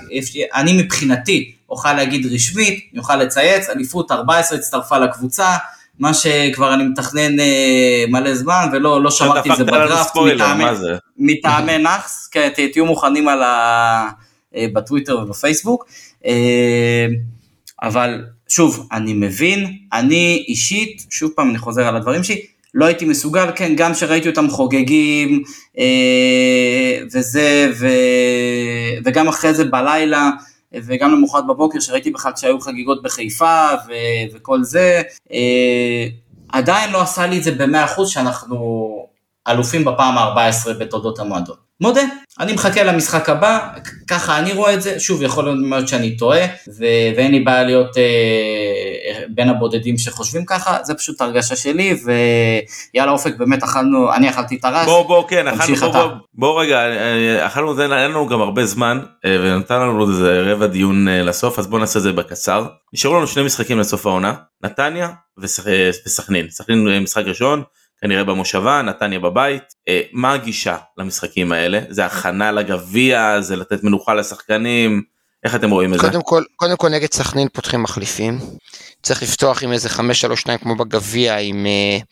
[0.55, 5.57] אני מבחינתי אוכל להגיד רשמית, אני אוכל לצייץ, אליפות 14 הצטרפה לקבוצה,
[5.99, 10.17] מה שכבר אני מתכנן אה, מלא זמן ולא לא שמרתי את זה בדראפט
[11.19, 14.09] מטעמי נאחס, כן, תהיו מוכנים על ה...
[14.57, 15.87] אה, בטוויטר ובפייסבוק,
[17.83, 23.05] אבל שוב, אני מבין, אני אישית, שוב פעם אני חוזר על הדברים שלי, לא הייתי
[23.05, 25.43] מסוגל, כן, גם שראיתי אותם חוגגים
[25.79, 27.87] אה, וזה, ו,
[29.05, 30.31] וגם אחרי זה בלילה,
[30.75, 33.93] וגם למחרת בבוקר שראיתי בכלל שהיו חגיגות בחיפה ו,
[34.35, 35.03] וכל זה,
[35.33, 36.07] אה,
[36.49, 38.89] עדיין לא עשה לי את זה במאה אחוז שאנחנו
[39.49, 41.57] אלופים בפעם ה-14 בתולדות המועדון.
[41.83, 42.03] מודה,
[42.41, 43.69] אני מחכה למשחק הבא,
[44.09, 46.45] ככה אני רואה את זה, שוב יכול להיות מאוד שאני טועה,
[46.79, 51.97] ו- ואין לי בעיה להיות אה, בין הבודדים שחושבים ככה, זה פשוט הרגשה שלי,
[52.95, 56.63] ויאללה אופק באמת אכלנו, אני אכלתי את הרס, בוא בוא כן, אכלנו, בוא, בוא, בוא
[56.63, 61.09] רגע, אה, אכלנו, זה, אין לנו גם הרבה זמן, אה, ונתן לנו איזה רבע דיון
[61.09, 62.67] אה, לסוף, אז בוא נעשה את זה בקצר.
[62.95, 65.09] נשארו לנו שני משחקים לסוף העונה, נתניה
[65.39, 67.63] וסכנין, סכנין משחק ראשון,
[68.03, 69.63] כנראה במושבה, נתניה בבית.
[69.89, 71.81] אה, מה הגישה למשחקים האלה?
[71.89, 75.03] זה הכנה לגביע, זה לתת מנוחה לשחקנים,
[75.45, 76.07] איך אתם רואים את זה?
[76.07, 78.39] קודם כל, קודם כל נגד סכנין פותחים מחליפים.
[79.03, 82.05] צריך לפתוח עם איזה 5-3-2 כמו בגביע עם אה,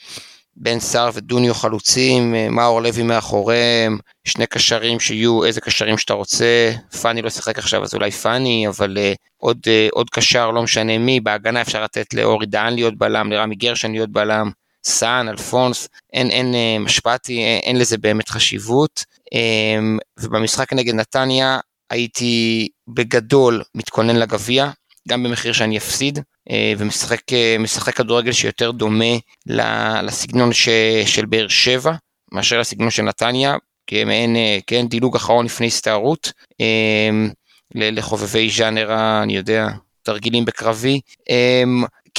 [0.57, 6.73] בן סער ודוניו חלוצים, אה, מאור לוי מאחוריהם, שני קשרים שיהיו איזה קשרים שאתה רוצה.
[7.03, 10.99] פאני לא שיחק עכשיו אז אולי פאני, אבל אה, עוד, אה, עוד קשר לא משנה
[10.99, 14.51] מי, בהגנה אפשר לתת לאורי דהן להיות בלם, לרמי גרשן להיות בלם.
[14.85, 19.05] סאן, אלפונס, אין, אין אין משפטי, אין, אין לזה באמת חשיבות.
[20.21, 21.59] ובמשחק נגד נתניה
[21.91, 24.71] הייתי בגדול מתכונן לגביע,
[25.09, 26.19] גם במחיר שאני אפסיד,
[26.51, 29.15] אה, ומשחק אה, כדורגל שיותר דומה
[30.03, 30.69] לסגנון ש,
[31.07, 31.93] של באר שבע,
[32.33, 33.57] מאשר לסגנון של נתניה,
[33.87, 36.33] כמעין, אה, כן, דילוג אחרון לפני הסתערות,
[37.75, 39.69] לחובבי ז'אנר, אני יודע,
[40.03, 41.01] תרגילים בקרבי.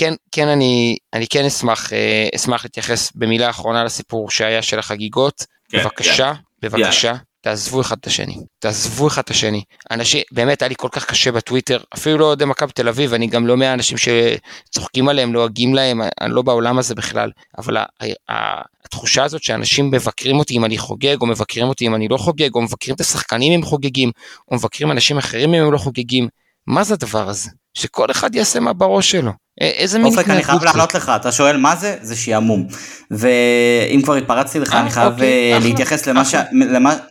[0.01, 1.91] כן, כן, אני, אני כן אשמח,
[2.35, 5.45] אשמח להתייחס במילה אחרונה לסיפור שהיה של החגיגות.
[5.69, 6.41] כן, בבקשה, כן.
[6.61, 7.13] בבקשה.
[7.13, 7.17] Yeah.
[7.41, 9.63] תעזבו אחד את השני, תעזבו אחד את השני.
[9.91, 13.27] אנשים, באמת היה לי כל כך קשה בטוויטר, אפילו לא אוהדי מכבי תל אביב, אני
[13.27, 17.77] גם לא מהאנשים שצוחקים עליהם, לועגים להם, אני לא בעולם הזה בכלל, אבל
[18.85, 22.55] התחושה הזאת שאנשים מבקרים אותי אם אני חוגג, או מבקרים אותי אם אני לא חוגג,
[22.55, 24.11] או מבקרים את השחקנים אם חוגגים,
[24.51, 26.27] או מבקרים אנשים אחרים אם הם לא חוגגים,
[26.67, 27.49] מה זה הדבר הזה?
[27.73, 29.31] שכל אחד יעשה מה בראש שלו.
[29.61, 31.95] איזה מין התנהגות אני חייב לענות לך, אתה שואל מה זה?
[32.01, 32.67] זה שעמום.
[33.11, 36.07] ואם כבר התפרצתי לך, אני אה, חייב אוקיי, אה, להתייחס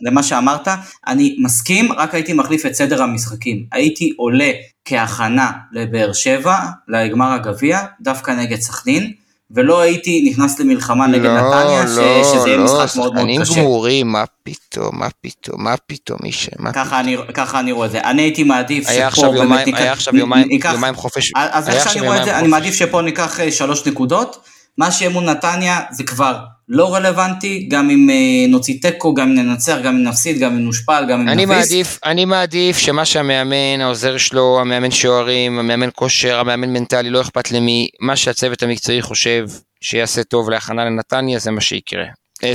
[0.01, 0.67] למה שאמרת.
[1.07, 3.65] אני מסכים, רק הייתי מחליף את סדר המשחקים.
[3.71, 4.51] הייתי עולה
[4.85, 9.20] כהכנה לבאר שבע, לגמר הגביע, דווקא נגד סכנין.
[9.55, 13.27] ולא הייתי נכנס למלחמה נגד לא, נתניה, לא, ש, שזה יהיה לא, משחק מאוד מאוד
[13.27, 13.45] קשה.
[13.45, 17.87] שחקנים גמורים, מה פתאום, מה פתאום, מה פתאום, אישה, מה ככה אני, ככה אני רואה
[17.87, 18.01] את זה.
[18.01, 19.79] אני הייתי מעדיף שפה עכשיו יומיים, באמת...
[19.79, 21.31] היה עכשיו יומיים, ניקח, יומיים חופש.
[21.35, 24.37] אז איך שאני רואה את זה, אני מעדיף שפה ניקח אה, שלוש נקודות.
[24.77, 26.37] מה שיהיה מול נתניה זה כבר
[26.73, 30.59] לא רלוונטי, גם אם אה, נוציא תיקו, גם אם ננצח, גם אם נפסיד, גם אם
[30.59, 31.57] נושפל, גם אם אני נביס.
[31.57, 37.51] מעדיף, אני מעדיף שמה שהמאמן, העוזר שלו, המאמן שוערים, המאמן כושר, המאמן מנטלי, לא אכפת
[37.51, 39.45] למי, מה שהצוות המקצועי חושב
[39.81, 42.05] שיעשה טוב להכנה לנתניה, זה מה שיקרה.
[42.43, 42.53] אה,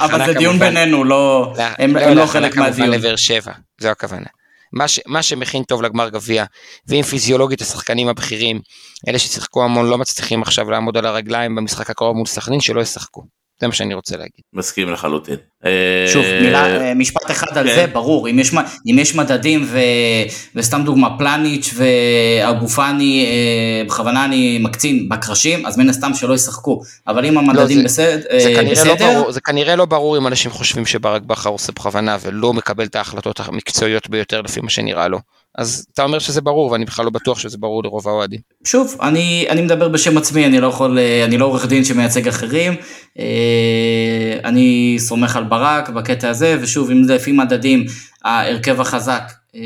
[0.00, 2.90] אבל זה דיון בינינו, לא, הם לא, לא חלק מהדיון.
[2.90, 4.26] לבאר שבע, זו הכוונה.
[4.74, 6.44] מה, ש, מה שמכין טוב לגמר גביע,
[6.88, 8.60] ואם פיזיולוגית השחקנים הבכירים,
[9.08, 13.22] אלה ששיחקו המון לא מצליחים עכשיו לעמוד על הרגליים במשחק הקרוב מול סכנין, שלא ישחקו.
[13.60, 14.40] זה מה שאני רוצה להגיד.
[14.52, 15.36] מסכים לחלוטין.
[16.12, 17.74] שוב, אה, מילה, אה, משפט אחד על כן.
[17.74, 18.54] זה, ברור, אם יש,
[18.90, 19.78] אם יש מדדים ו,
[20.54, 26.82] וסתם דוגמה פלניץ' ואבו פאני, אה, בכוונה אני מקצין בקרשים, אז מן הסתם שלא ישחקו,
[27.06, 29.06] אבל אם המדדים לא, זה, בסד, זה, כנראה בסדר...
[29.06, 32.84] לא ברור, זה כנראה לא ברור אם אנשים חושבים שברק בכר עושה בכוונה ולא מקבל
[32.84, 35.18] את ההחלטות המקצועיות ביותר לפי מה שנראה לו.
[35.58, 38.40] אז אתה אומר שזה ברור ואני בכלל לא בטוח שזה ברור לרוב האוהדים.
[38.64, 42.74] שוב, אני, אני מדבר בשם עצמי, אני לא יכול, אני לא עורך דין שמייצג אחרים,
[43.18, 47.84] אה, אני סומך על ברק בקטע הזה, ושוב, אם לפי מדדים
[48.24, 49.60] ההרכב החזק אה,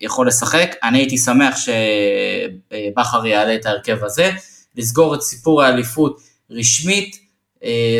[0.00, 4.30] יכול לשחק, אני הייתי שמח שבכר יעלה את ההרכב הזה,
[4.76, 6.20] לסגור את סיפור האליפות
[6.50, 7.27] רשמית, אה,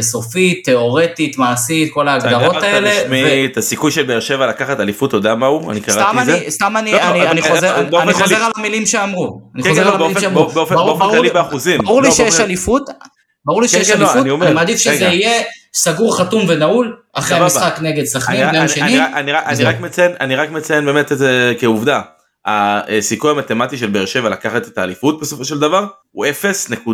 [0.00, 2.90] סופית, תיאורטית, מעשית, כל ההגדרות האלה.
[2.90, 3.58] רשמית, ו...
[3.58, 5.72] הסיכוי של באר שבע לקחת אליפות, אתה יודע מה הוא?
[5.72, 6.40] אני קראתי את זה.
[6.48, 9.40] סתם אני, לא, אני, אני, חוזר, אני חוזר על המילים שאמרו.
[9.54, 10.48] אני כן, חוזר כן, על המילים שאמרו.
[10.48, 11.80] באופן כללי באחוזים.
[11.80, 12.90] ברור לי לא, שיש אליפות,
[13.44, 15.42] ברור לי כן, שיש אליפות, אני מעדיף שזה יהיה
[15.74, 19.00] סגור, חתום ונעול, אחרי המשחק נגד סכנין ביום שני.
[20.20, 22.00] אני רק מציין באמת את זה כעובדה.
[22.46, 26.90] הסיכוי המתמטי של באר שבע לקחת את האליפות בסופו של דבר הוא 0.0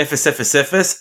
[0.00, 0.94] 005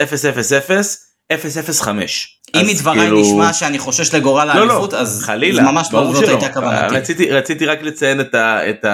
[2.55, 3.21] אם מדבריי כאילו...
[3.21, 4.59] נשמע שאני חושש לגורל לא, לא.
[4.59, 6.95] האליפות לא, אז חלילה, ממש לא זאת הייתה כוונתי.
[6.95, 8.85] רציתי, רציתי רק לציין את, ה, את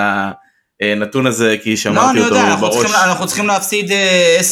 [0.82, 2.76] הנתון הזה כי שמעתי לא, אותו יודע, אנחנו בראש.
[2.76, 3.94] צריכים, אנחנו צריכים להפסיד 10-0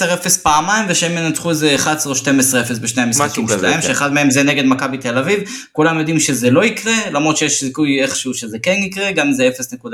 [0.02, 3.82] אה, פעמיים ושהם ינצחו איזה 11 או 12-0 בשני המשחקים שלהם, כן.
[3.82, 5.40] שאחד מהם זה נגד מכבי תל אביב,
[5.72, 9.50] כולם יודעים שזה לא יקרה, למרות שיש סיכוי איכשהו שזה כן יקרה, גם זה
[9.84, 9.86] 0.000.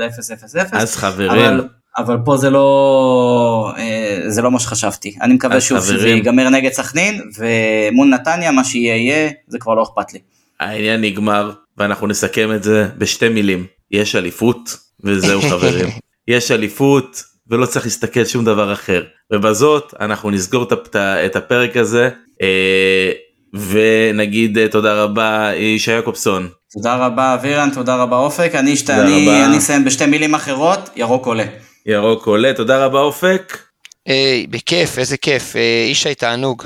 [0.72, 1.30] אז חברים.
[1.30, 1.68] אבל...
[1.98, 5.16] אבל פה זה לא, אה, זה לא מה שחשבתי.
[5.22, 5.98] אני מקווה שוב חברים.
[5.98, 10.18] שזה ייגמר נגד סכנין, ומול נתניה, מה שיהיה יהיה, זה כבר לא אכפת לי.
[10.60, 13.66] העניין נגמר, ואנחנו נסכם את זה בשתי מילים.
[13.90, 15.88] יש אליפות, וזהו חברים.
[16.28, 19.02] יש אליפות, ולא צריך להסתכל שום דבר אחר.
[19.32, 20.66] ובזאת אנחנו נסגור
[20.96, 22.08] את הפרק הזה,
[22.42, 23.12] אה,
[23.54, 26.48] ונגיד אה, תודה רבה ישי יעקובסון.
[26.72, 28.50] תודה רבה אבירן, תודה רבה אופק.
[28.54, 31.44] אני אסיים בשתי מילים אחרות, ירוק עולה.
[31.86, 33.58] ירוק עולה, תודה רבה אופק.
[34.06, 36.62] היי, בכיף, איזה כיף, אה, איש תענוג.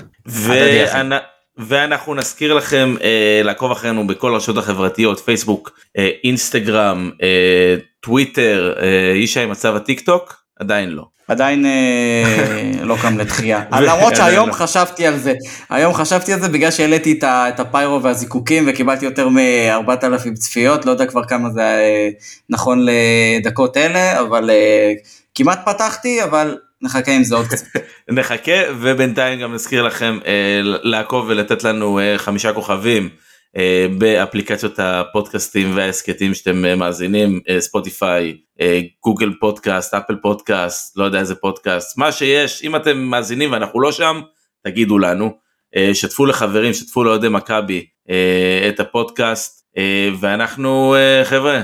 [1.59, 9.12] ואנחנו נזכיר לכם אה, לעקוב אחרינו בכל הרשתות החברתיות, פייסבוק, אה, אינסטגרם, אה, טוויטר, אה,
[9.16, 10.43] ישי מצב הטיק טוק.
[10.61, 11.05] עדיין לא.
[11.29, 12.25] עדיין אה,
[12.91, 13.63] לא קם לתחייה.
[13.73, 15.33] למרות שהיום חשבתי על זה,
[15.71, 21.07] היום חשבתי על זה בגלל שהעליתי את הפיירו והזיקוקים וקיבלתי יותר מ-4,000 צפיות, לא יודע
[21.07, 22.09] כבר כמה זה אה,
[22.51, 24.93] נכון לדקות אלה, אבל אה,
[25.35, 27.67] כמעט פתחתי, אבל נחכה עם זה עוד קצת.
[28.11, 30.19] נחכה ובינתיים גם נזכיר לכם
[30.83, 33.09] לעקוב ולתת לנו חמישה כוכבים.
[33.57, 38.37] אה, באפליקציות הפודקאסטים וההסכתים שאתם אה, מאזינים אה, ספוטיפיי
[39.05, 42.65] גוגל פודקאסט אפל פודקאסט לא יודע איזה פודקאסט מה שיש.
[42.65, 44.21] אם אתם מאזינים ואנחנו לא שם
[44.65, 45.31] תגידו לנו.
[45.93, 47.87] שתפו לחברים שתפו לאוהדי מכבי
[48.69, 49.67] את הפודקאסט.
[50.21, 50.95] ואנחנו
[51.25, 51.63] חבר'ה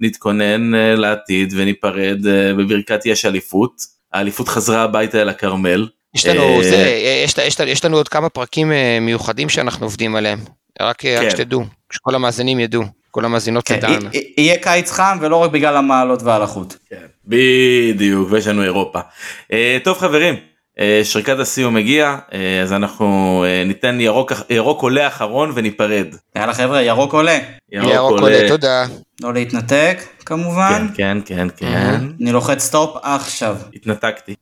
[0.00, 2.18] נתכונן לעתיד וניפרד
[2.56, 3.72] בברכת יש אליפות.
[4.12, 5.88] האליפות חזרה הביתה אל הכרמל.
[6.14, 6.76] יש לנו, אה, זה,
[7.24, 10.38] יש, יש, יש לנו עוד כמה פרקים אה, מיוחדים שאנחנו עובדים עליהם,
[10.80, 11.20] רק, כן.
[11.22, 14.10] רק שתדעו, שכל המאזינים ידעו, כל המאזינות כן, תדענה.
[14.38, 16.76] יהיה קיץ חם ולא רק בגלל המעלות והלחות.
[16.90, 19.00] כן, בדיוק, ויש לנו אירופה.
[19.52, 20.34] אה, טוב חברים,
[21.02, 22.16] שריקת הסיום הגיע,
[22.62, 26.06] אז אנחנו ניתן ירוק, ירוק עולה אחרון וניפרד.
[26.36, 27.38] יאללה חבר'ה, ירוק עולה.
[27.72, 28.86] ירוק, ירוק עולה, תודה.
[29.22, 30.86] לא להתנתק כמובן.
[30.94, 31.98] כן, כן, כן, כן.
[32.20, 33.56] אני לוחץ סטופ עכשיו.
[33.74, 34.34] התנתקתי.